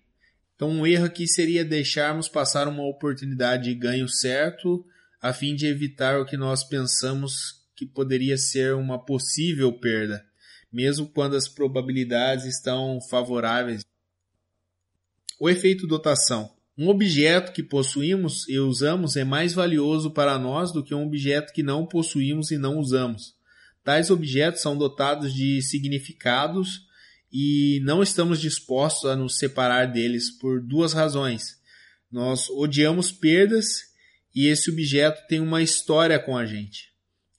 Então, 0.55 0.71
um 0.71 0.87
erro 0.87 1.07
aqui 1.07 1.27
seria 1.27 1.65
deixarmos 1.65 2.29
passar 2.29 2.69
uma 2.69 2.87
oportunidade 2.87 3.65
de 3.65 3.75
ganho 3.75 4.09
certo 4.09 4.87
a 5.21 5.33
fim 5.33 5.57
de 5.57 5.67
evitar 5.67 6.21
o 6.21 6.25
que 6.25 6.37
nós 6.37 6.63
pensamos 6.63 7.64
que 7.75 7.87
poderia 7.87 8.37
ser 8.37 8.75
uma 8.75 8.99
possível 8.99 9.73
perda, 9.73 10.25
mesmo 10.73 11.09
quando 11.09 11.37
as 11.37 11.49
probabilidades 11.49 12.45
estão 12.47 13.01
favoráveis. 13.01 13.85
O 15.39 15.49
efeito 15.49 15.87
dotação. 15.87 16.55
Um 16.77 16.89
objeto 16.89 17.53
que 17.53 17.63
possuímos 17.63 18.49
e 18.49 18.59
usamos 18.59 19.17
é 19.17 19.25
mais 19.25 19.53
valioso 19.53 20.11
para 20.11 20.39
nós 20.39 20.73
do 20.73 20.83
que 20.83 20.95
um 20.95 21.07
objeto 21.07 21.53
que 21.53 21.63
não 21.63 21.87
possuímos 21.87 22.51
e 22.51 22.59
não 22.59 22.79
usamos. 22.79 23.35
Tais 23.85 24.11
objetos 24.11 24.63
são 24.63 24.77
dotados 24.77 25.33
de 25.33 25.61
significados 25.63 26.87
e 27.31 27.81
não 27.85 28.03
estamos 28.03 28.41
dispostos 28.41 29.11
a 29.11 29.15
nos 29.15 29.39
separar 29.39 29.87
deles 29.87 30.31
por 30.31 30.61
duas 30.63 30.93
razões. 30.93 31.61
Nós 32.11 32.49
odiamos 32.49 33.13
perdas 33.13 33.93
e 34.35 34.47
esse 34.47 34.71
objeto 34.71 35.27
tem 35.29 35.41
uma 35.41 35.63
história 35.63 36.19
com 36.19 36.37
a 36.37 36.47
gente. 36.47 36.94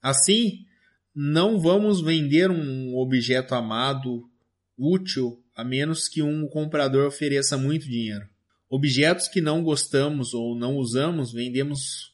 Assim, 0.06 0.68
não 1.16 1.60
vamos 1.60 2.00
vender 2.00 2.52
um 2.52 2.96
objeto 2.96 3.56
amado, 3.56 4.30
útil 4.78 5.44
a 5.56 5.64
menos 5.64 6.08
que 6.08 6.22
um 6.22 6.48
comprador 6.48 7.08
ofereça 7.08 7.58
muito 7.58 7.90
dinheiro. 7.90 8.30
Objetos 8.70 9.28
que 9.28 9.42
não 9.42 9.64
gostamos 9.64 10.36
ou 10.36 10.56
não 10.56 10.76
usamos, 10.76 11.34
vendemos 11.34 12.14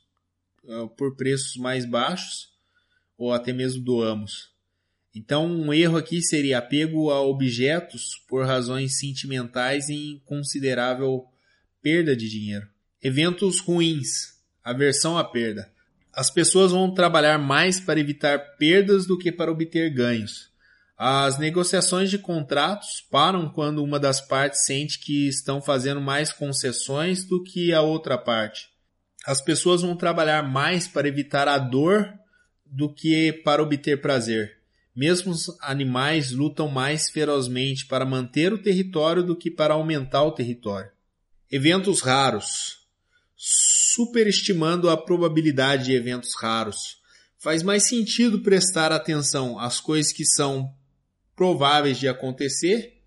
uh, 0.63 0.87
por 0.95 1.17
preços 1.17 1.57
mais 1.57 1.83
baixos 1.83 2.53
ou 3.17 3.33
até 3.33 3.51
mesmo 3.51 3.83
doamos. 3.83 4.53
Então, 5.13 5.45
um 5.45 5.73
erro 5.73 5.97
aqui 5.97 6.21
seria 6.21 6.59
apego 6.59 7.11
a 7.11 7.19
objetos 7.19 8.23
por 8.25 8.45
razões 8.45 8.99
sentimentais 8.99 9.89
e 9.89 10.21
considerável 10.23 11.25
perda 11.81 12.15
de 12.15 12.29
dinheiro. 12.29 12.69
Eventos 13.03 13.59
ruins, 13.59 14.39
aversão 14.63 15.17
à 15.17 15.25
perda. 15.25 15.69
As 16.13 16.29
pessoas 16.29 16.71
vão 16.71 16.93
trabalhar 16.93 17.37
mais 17.37 17.79
para 17.79 17.99
evitar 17.99 18.37
perdas 18.57 19.05
do 19.05 19.17
que 19.17 19.31
para 19.31 19.51
obter 19.51 19.89
ganhos. 19.89 20.51
As 20.97 21.39
negociações 21.39 22.09
de 22.09 22.19
contratos 22.19 23.01
param 23.09 23.49
quando 23.49 23.83
uma 23.83 23.99
das 23.99 24.21
partes 24.21 24.65
sente 24.65 24.99
que 24.99 25.27
estão 25.27 25.61
fazendo 25.61 25.99
mais 25.99 26.31
concessões 26.31 27.25
do 27.25 27.41
que 27.41 27.73
a 27.73 27.81
outra 27.81 28.17
parte. 28.17 28.69
As 29.25 29.41
pessoas 29.41 29.81
vão 29.81 29.95
trabalhar 29.95 30.43
mais 30.43 30.87
para 30.87 31.07
evitar 31.07 31.47
a 31.47 31.57
dor 31.57 32.11
do 32.65 32.93
que 32.93 33.33
para 33.43 33.63
obter 33.63 34.01
prazer. 34.01 34.57
Mesmo 34.95 35.31
os 35.31 35.45
animais 35.61 36.31
lutam 36.31 36.67
mais 36.67 37.09
ferozmente 37.09 37.85
para 37.85 38.05
manter 38.05 38.51
o 38.51 38.61
território 38.61 39.23
do 39.23 39.35
que 39.35 39.49
para 39.49 39.73
aumentar 39.73 40.23
o 40.23 40.31
território. 40.31 40.91
Eventos 41.49 42.01
raros. 42.01 42.80
Superestimando 43.43 44.87
a 44.87 44.95
probabilidade 44.95 45.85
de 45.85 45.93
eventos 45.93 46.35
raros. 46.39 47.01
Faz 47.39 47.63
mais 47.63 47.87
sentido 47.87 48.43
prestar 48.43 48.91
atenção 48.91 49.57
às 49.57 49.81
coisas 49.81 50.13
que 50.13 50.23
são 50.23 50.71
prováveis 51.35 51.97
de 51.97 52.07
acontecer 52.07 53.01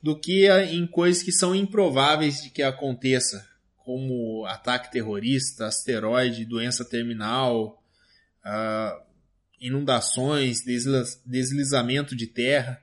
do 0.00 0.16
que 0.16 0.48
em 0.48 0.86
coisas 0.86 1.24
que 1.24 1.32
são 1.32 1.56
improváveis 1.56 2.40
de 2.40 2.50
que 2.50 2.62
aconteça, 2.62 3.44
como 3.78 4.46
ataque 4.46 4.92
terrorista, 4.92 5.66
asteroide, 5.66 6.44
doença 6.44 6.84
terminal, 6.84 7.82
uh, 8.46 9.02
inundações, 9.58 10.60
deslizamento 11.26 12.14
de 12.14 12.28
terra. 12.28 12.80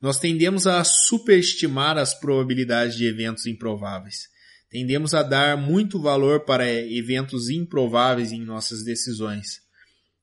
Nós 0.00 0.18
tendemos 0.18 0.66
a 0.66 0.82
superestimar 0.82 1.96
as 1.96 2.14
probabilidades 2.14 2.96
de 2.96 3.06
eventos 3.06 3.46
improváveis. 3.46 4.28
Tendemos 4.70 5.14
a 5.14 5.24
dar 5.24 5.56
muito 5.56 6.00
valor 6.00 6.44
para 6.44 6.70
eventos 6.70 7.50
improváveis 7.50 8.30
em 8.30 8.40
nossas 8.40 8.84
decisões. 8.84 9.60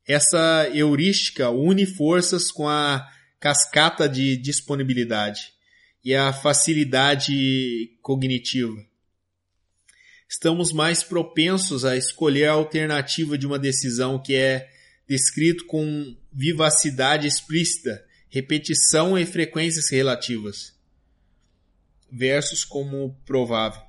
Essa 0.08 0.70
heurística 0.74 1.50
une 1.50 1.86
forças 1.86 2.50
com 2.50 2.68
a 2.70 3.06
cascata 3.42 4.08
de 4.08 4.38
disponibilidade 4.38 5.52
e 6.04 6.16
a 6.16 6.32
facilidade 6.32 7.92
cognitiva. 8.02 8.78
Estamos 10.30 10.72
mais 10.72 11.04
propensos 11.04 11.84
a 11.84 11.98
escolher 11.98 12.46
a 12.46 12.54
alternativa 12.54 13.38
de 13.38 13.46
uma 13.46 13.60
decisão 13.60 14.18
que 14.18 14.34
é 14.34 14.70
descrito 15.08 15.66
com 15.66 16.16
vivacidade 16.32 17.28
explícita, 17.28 18.02
repetição 18.30 19.18
e 19.18 19.26
frequências 19.26 19.90
relativas, 19.90 20.74
versus 22.10 22.64
como 22.64 23.14
provável. 23.26 23.87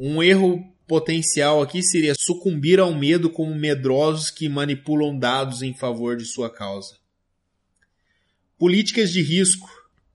Um 0.00 0.22
erro 0.22 0.64
potencial 0.86 1.60
aqui 1.60 1.82
seria 1.82 2.14
sucumbir 2.16 2.78
ao 2.78 2.94
medo 2.94 3.28
como 3.28 3.52
medrosos 3.52 4.30
que 4.30 4.48
manipulam 4.48 5.18
dados 5.18 5.60
em 5.60 5.74
favor 5.74 6.16
de 6.16 6.24
sua 6.24 6.48
causa. 6.48 6.96
Políticas 8.56 9.10
de 9.10 9.20
risco. 9.20 9.68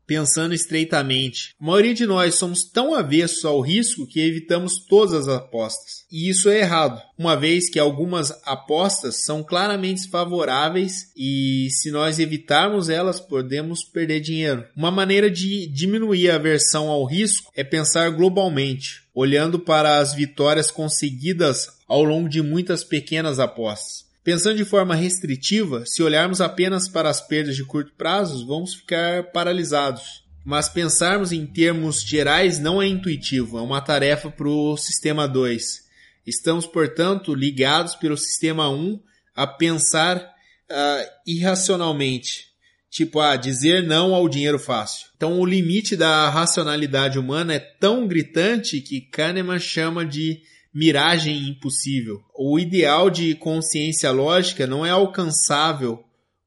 Pensando 0.06 0.54
estreitamente. 0.54 1.56
A 1.60 1.66
maioria 1.66 1.94
de 1.94 2.06
nós 2.06 2.36
somos 2.36 2.64
tão 2.64 2.94
avessos 2.94 3.46
ao 3.46 3.62
risco 3.62 4.08
que 4.08 4.20
evitamos 4.20 4.86
todas 4.86 5.14
as 5.14 5.28
apostas. 5.28 6.04
E 6.12 6.30
isso 6.30 6.50
é 6.50 6.60
errado, 6.60 7.02
uma 7.18 7.36
vez 7.36 7.70
que 7.70 7.80
algumas 7.80 8.32
apostas 8.46 9.24
são 9.24 9.44
claramente 9.44 10.08
favoráveis 10.10 11.12
e 11.16 11.70
se 11.72 11.92
nós 11.92 12.20
evitarmos 12.20 12.90
elas, 12.90 13.20
podemos 13.20 13.84
perder 13.84 14.20
dinheiro. 14.20 14.66
Uma 14.76 14.92
maneira 14.92 15.30
de 15.30 15.68
diminuir 15.68 16.30
a 16.30 16.36
aversão 16.36 16.90
ao 16.90 17.06
risco 17.06 17.52
é 17.56 17.64
pensar 17.64 18.10
globalmente, 18.12 19.04
olhando 19.14 19.60
para 19.60 20.00
as 20.00 20.14
vitórias 20.14 20.70
conseguidas 20.70 21.70
ao 21.88 22.04
longo 22.04 22.28
de 22.28 22.42
muitas 22.42 22.84
pequenas 22.84 23.40
apostas. 23.40 24.13
Pensando 24.24 24.56
de 24.56 24.64
forma 24.64 24.96
restritiva, 24.96 25.86
se 25.86 26.02
olharmos 26.02 26.40
apenas 26.40 26.88
para 26.88 27.10
as 27.10 27.20
perdas 27.20 27.58
de 27.58 27.66
curto 27.66 27.92
prazo, 27.98 28.48
vamos 28.48 28.74
ficar 28.74 29.32
paralisados. 29.32 30.24
Mas 30.46 30.70
pensarmos 30.70 31.34
em 31.34 31.46
termos 31.46 32.02
gerais 32.02 32.58
não 32.58 32.82
é 32.82 32.88
intuitivo, 32.88 33.58
é 33.58 33.62
uma 33.62 33.82
tarefa 33.82 34.32
para 34.32 34.48
o 34.48 34.78
sistema 34.78 35.28
2. 35.28 35.84
Estamos, 36.26 36.66
portanto, 36.66 37.36
ligados 37.36 37.96
pelo 37.96 38.18
sistema 38.18 38.70
1 38.70 38.98
a 39.36 39.46
pensar 39.46 40.18
uh, 40.18 41.10
irracionalmente, 41.28 42.46
tipo 42.90 43.20
a 43.20 43.32
ah, 43.32 43.36
dizer 43.36 43.84
não 43.84 44.14
ao 44.14 44.30
dinheiro 44.30 44.60
fácil. 44.60 45.08
Então, 45.18 45.38
o 45.38 45.46
limite 45.46 45.98
da 45.98 46.30
racionalidade 46.30 47.20
humana 47.20 47.56
é 47.56 47.60
tão 47.60 48.08
gritante 48.08 48.80
que 48.80 49.02
Kahneman 49.02 49.60
chama 49.60 50.06
de 50.06 50.42
miragem 50.74 51.50
impossível. 51.50 52.22
O 52.34 52.58
ideal 52.58 53.10
de 53.10 53.36
consciência 53.36 54.10
lógica 54.12 54.66
não 54.66 54.86
é 54.86 54.90
alcançável 54.90 56.04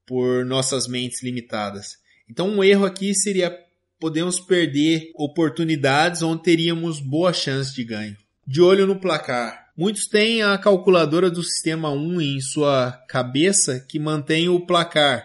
por 0.06 0.44
nossas 0.44 0.88
mentes 0.88 1.22
limitadas. 1.22 1.98
Então, 2.28 2.48
um 2.48 2.64
erro 2.64 2.84
aqui 2.84 3.14
seria 3.14 3.56
podemos 3.98 4.38
perder 4.38 5.10
oportunidades 5.14 6.22
onde 6.22 6.42
teríamos 6.42 7.00
boa 7.00 7.32
chance 7.32 7.74
de 7.74 7.84
ganho. 7.84 8.16
De 8.46 8.60
olho 8.60 8.86
no 8.86 9.00
placar. 9.00 9.66
Muitos 9.76 10.06
têm 10.06 10.42
a 10.42 10.56
calculadora 10.58 11.30
do 11.30 11.42
sistema 11.42 11.90
1 11.90 12.20
em 12.20 12.40
sua 12.40 12.92
cabeça 13.08 13.80
que 13.80 13.98
mantém 13.98 14.48
o 14.48 14.64
placar, 14.64 15.24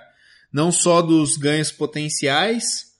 não 0.51 0.71
só 0.71 1.01
dos 1.01 1.37
ganhos 1.37 1.71
potenciais 1.71 2.91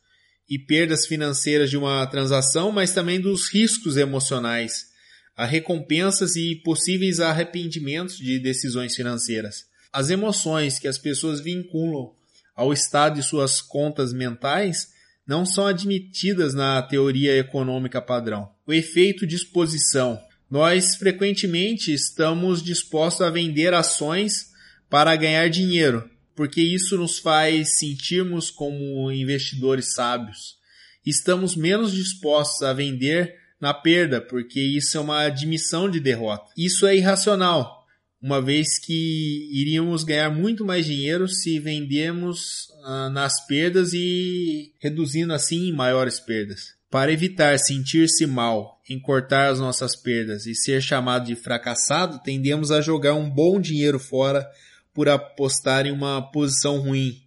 e 0.50 0.58
perdas 0.58 1.06
financeiras 1.06 1.70
de 1.70 1.78
uma 1.78 2.06
transação, 2.08 2.72
mas 2.72 2.94
também 2.94 3.20
dos 3.20 3.50
riscos 3.50 3.98
emocionais 3.98 4.91
a 5.36 5.46
recompensas 5.46 6.36
e 6.36 6.56
possíveis 6.56 7.20
arrependimentos 7.20 8.18
de 8.18 8.40
decisões 8.40 8.96
financeiras. 8.96 9.66
As 9.92 10.10
emoções 10.10 10.80
que 10.80 10.88
as 10.88 10.98
pessoas 10.98 11.42
vinculam 11.42 12.12
ao 12.56 12.72
estado 12.72 13.16
de 13.16 13.24
suas 13.24 13.62
contas 13.62 14.14
mentais 14.14 14.90
não 15.28 15.46
são 15.46 15.66
admitidas 15.66 16.54
na 16.54 16.82
teoria 16.82 17.38
econômica 17.38 18.02
padrão. 18.02 18.50
O 18.66 18.74
efeito 18.74 19.26
de 19.26 19.36
exposição. 19.36 20.20
Nós 20.50 20.96
frequentemente 20.96 21.94
estamos 21.94 22.62
dispostos 22.62 23.22
a 23.22 23.30
vender 23.30 23.74
ações 23.74 24.52
para 24.90 25.16
ganhar 25.16 25.50
dinheiro, 25.50 26.10
porque 26.36 26.62
isso 26.62 26.98
nos 26.98 27.20
faz 27.20 27.80
sentirmos 27.80 28.52
como 28.52 29.12
investidores 29.12 29.94
sábios. 29.94 30.58
Estamos 31.06 31.56
menos 31.56 31.94
dispostos 31.94 32.62
a 32.62 32.74
vender 32.74 33.41
na 33.62 33.74
perda, 33.74 34.20
porque 34.20 34.60
isso 34.60 34.98
é 34.98 35.00
uma 35.00 35.22
admissão 35.22 35.90
de 35.90 36.00
derrota. 36.00 36.52
Isso 36.58 36.88
é 36.88 36.98
irracional, 36.98 37.86
uma 38.22 38.42
vez 38.42 38.78
que 38.78 39.50
iríamos 39.52 40.04
ganhar 40.04 40.30
muito 40.30 40.66
mais 40.66 40.86
dinheiro 40.86 41.28
se 41.28 41.60
vendermos 41.60 42.68
ah, 42.84 43.10
nas 43.10 43.46
perdas 43.46 43.94
e 43.94 44.74
reduzindo 44.80 45.34
assim 45.34 45.72
maiores 45.72 46.20
perdas. 46.20 46.74
Para 46.90 47.12
evitar 47.12 47.58
sentir-se 47.58 48.26
mal 48.26 48.82
em 48.90 49.00
cortar 49.00 49.50
as 49.50 49.60
nossas 49.60 49.96
perdas 49.96 50.46
e 50.46 50.54
ser 50.54 50.82
chamado 50.82 51.26
de 51.26 51.36
fracassado, 51.36 52.22
tendemos 52.22 52.70
a 52.70 52.82
jogar 52.82 53.14
um 53.14 53.30
bom 53.30 53.62
dinheiro 53.62 53.98
fora 53.98 54.46
por 54.94 55.08
apostar 55.08 55.86
em 55.86 55.92
uma 55.92 56.22
posição 56.22 56.80
ruim. 56.80 57.22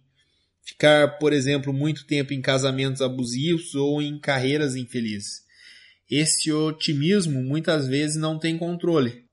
Ficar, 0.61 1.17
por 1.17 1.33
exemplo, 1.33 1.73
muito 1.73 2.05
tempo 2.05 2.33
em 2.33 2.41
casamentos 2.41 3.01
abusivos 3.01 3.73
ou 3.75 4.01
em 4.01 4.19
carreiras 4.19 4.75
infelizes. 4.75 5.44
Esse 6.17 6.49
otimismo 6.49 7.43
muitas 7.43 7.89
vezes 7.89 8.15
não 8.15 8.39
tem 8.39 8.57
controle. 8.57 9.25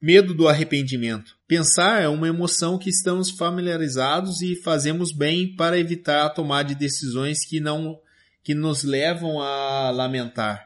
Medo 0.00 0.32
do 0.32 0.46
arrependimento. 0.46 1.36
Pensar 1.48 2.00
é 2.00 2.06
uma 2.06 2.28
emoção 2.28 2.78
que 2.78 2.90
estamos 2.90 3.28
familiarizados 3.28 4.40
e 4.40 4.54
fazemos 4.54 5.10
bem 5.10 5.56
para 5.56 5.76
evitar 5.76 6.24
a 6.24 6.30
tomada 6.30 6.68
de 6.68 6.76
decisões 6.76 7.44
que 7.44 7.58
não 7.58 8.00
que 8.44 8.54
nos 8.54 8.84
levam 8.84 9.42
a 9.42 9.90
lamentar. 9.90 10.64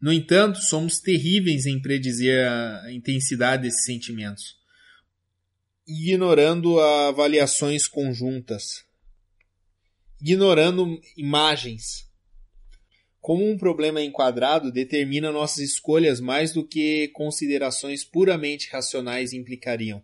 No 0.00 0.12
entanto, 0.12 0.60
somos 0.60 1.00
terríveis 1.00 1.66
em 1.66 1.82
predizer 1.82 2.46
a 2.46 2.92
intensidade 2.92 3.64
desses 3.64 3.84
sentimentos, 3.84 4.54
ignorando 5.88 6.78
avaliações 6.78 7.88
conjuntas, 7.88 8.84
ignorando 10.22 11.00
imagens, 11.16 12.09
como 13.20 13.48
um 13.48 13.56
problema 13.56 14.02
enquadrado 14.02 14.72
determina 14.72 15.30
nossas 15.30 15.58
escolhas 15.58 16.20
mais 16.20 16.52
do 16.52 16.66
que 16.66 17.08
considerações 17.08 18.04
puramente 18.04 18.70
racionais 18.70 19.32
implicariam. 19.32 20.02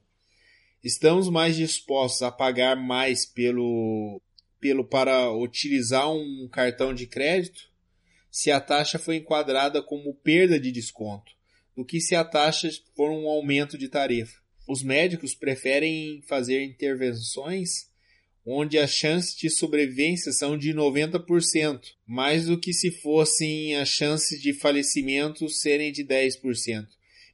Estamos 0.84 1.28
mais 1.30 1.56
dispostos 1.56 2.22
a 2.22 2.30
pagar 2.30 2.76
mais 2.76 3.24
pelo, 3.24 4.20
pelo 4.60 4.84
para 4.84 5.32
utilizar 5.32 6.12
um 6.12 6.48
cartão 6.52 6.92
de 6.94 7.06
crédito 7.06 7.70
se 8.30 8.50
a 8.50 8.60
taxa 8.60 8.98
for 8.98 9.14
enquadrada 9.14 9.82
como 9.82 10.14
perda 10.14 10.60
de 10.60 10.70
desconto, 10.70 11.32
do 11.74 11.86
que 11.86 12.00
se 12.00 12.14
a 12.14 12.22
taxa 12.22 12.70
for 12.94 13.10
um 13.10 13.26
aumento 13.26 13.78
de 13.78 13.88
tarifa. 13.88 14.38
Os 14.68 14.82
médicos 14.82 15.34
preferem 15.34 16.20
fazer 16.28 16.62
intervenções 16.62 17.88
onde 18.46 18.78
as 18.78 18.92
chances 18.92 19.34
de 19.34 19.50
sobrevivência 19.50 20.30
são 20.30 20.56
de 20.56 20.72
90%, 20.72 21.80
mais 22.06 22.46
do 22.46 22.58
que 22.58 22.72
se 22.72 22.92
fossem 22.92 23.74
as 23.74 23.88
chances 23.88 24.40
de 24.40 24.52
falecimento 24.52 25.48
serem 25.48 25.90
de 25.90 26.04
10%. 26.04 26.86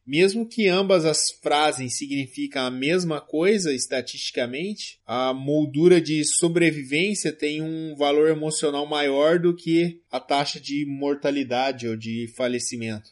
Mesmo 0.04 0.48
que 0.48 0.66
ambas 0.66 1.04
as 1.04 1.30
frases 1.42 1.96
significam 1.96 2.64
a 2.64 2.70
mesma 2.70 3.20
coisa 3.20 3.72
estatisticamente, 3.72 4.98
a 5.06 5.32
moldura 5.32 6.00
de 6.00 6.24
sobrevivência 6.24 7.30
tem 7.30 7.62
um 7.62 7.94
valor 7.94 8.28
emocional 8.28 8.84
maior 8.84 9.38
do 9.38 9.54
que 9.54 10.00
a 10.10 10.18
taxa 10.18 10.58
de 10.58 10.84
mortalidade 10.86 11.86
ou 11.86 11.96
de 11.96 12.26
falecimento. 12.36 13.10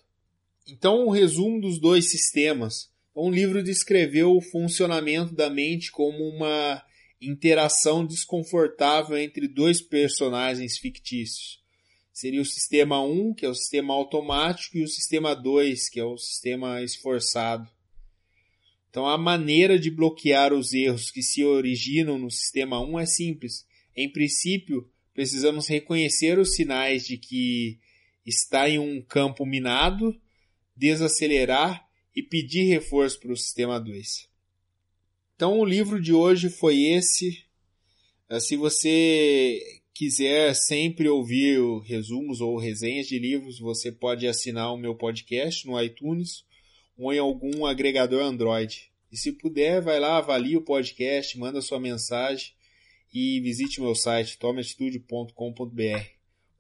Então, 0.66 1.06
o 1.06 1.10
resumo 1.10 1.60
dos 1.60 1.78
dois 1.78 2.10
sistemas. 2.10 2.88
Um 3.14 3.30
livro 3.30 3.62
descreveu 3.62 4.36
o 4.36 4.40
funcionamento 4.40 5.34
da 5.34 5.50
mente 5.50 5.90
como 5.90 6.28
uma 6.28 6.82
interação 7.20 8.06
desconfortável 8.06 9.16
entre 9.18 9.46
dois 9.46 9.80
personagens 9.80 10.78
fictícios. 10.78 11.61
Seria 12.12 12.40
o 12.40 12.44
sistema 12.44 13.02
1, 13.02 13.35
que 13.35 13.46
é 13.46 13.48
o 13.48 13.54
sistema 13.54 13.94
automático, 13.94 14.76
e 14.76 14.83
o 14.83 14.88
sistema 14.88 15.35
2, 15.35 15.88
que 15.88 16.00
é 16.00 16.04
o 16.04 16.18
sistema 16.18 16.83
esforçado. 16.83 17.68
Então, 18.88 19.06
a 19.06 19.16
maneira 19.16 19.78
de 19.78 19.90
bloquear 19.90 20.52
os 20.52 20.72
erros 20.72 21.11
que 21.11 21.22
se 21.22 21.44
originam 21.44 22.18
no 22.18 22.30
sistema 22.30 22.80
1 22.80 22.98
é 22.98 23.06
simples. 23.06 23.64
Em 23.96 24.11
princípio, 24.11 24.90
precisamos 25.14 25.68
reconhecer 25.68 26.38
os 26.38 26.54
sinais 26.54 27.06
de 27.06 27.16
que 27.16 27.78
está 28.26 28.68
em 28.68 28.78
um 28.78 29.00
campo 29.00 29.46
minado, 29.46 30.18
desacelerar 30.76 31.87
e 32.14 32.22
pedir 32.22 32.64
reforço 32.64 33.20
para 33.20 33.33
o 33.33 33.37
sistema 33.37 33.78
2. 33.78 34.29
Então 35.40 35.59
o 35.59 35.64
livro 35.64 35.98
de 35.98 36.12
hoje 36.12 36.50
foi 36.50 36.83
esse. 36.83 37.42
Eh, 38.29 38.40
se 38.40 38.59
você 38.59 39.59
quiser 39.94 40.55
sempre 40.55 41.09
ouvir 41.09 41.59
resumos 41.87 42.42
ou 42.42 42.59
resenhas 42.59 43.07
de 43.07 43.18
livros, 43.18 43.59
você 43.59 43.90
pode 43.90 44.29
assinar 44.29 44.70
o 44.70 44.76
meu 44.76 44.94
podcast 44.94 45.66
no 45.66 45.83
iTunes 45.83 46.44
ou 46.94 47.11
em 47.11 47.18
algum 47.18 47.64
agregador 47.64 48.22
Android. 48.22 48.92
E 49.11 49.16
se 49.16 49.33
puder, 49.33 49.81
vai 49.81 49.98
lá, 49.98 50.18
avalie 50.18 50.59
o 50.59 50.62
podcast, 50.62 51.38
manda 51.38 51.62
sua 51.62 51.80
mensagem 51.80 52.53
e 53.11 53.41
visite 53.41 53.80
meu 53.80 53.95
site 53.95 54.36
tomeatitude.com.br. 54.38 56.05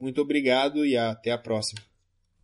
Muito 0.00 0.22
obrigado 0.22 0.86
e 0.86 0.96
até 0.96 1.32
a 1.32 1.36
próxima. 1.36 1.89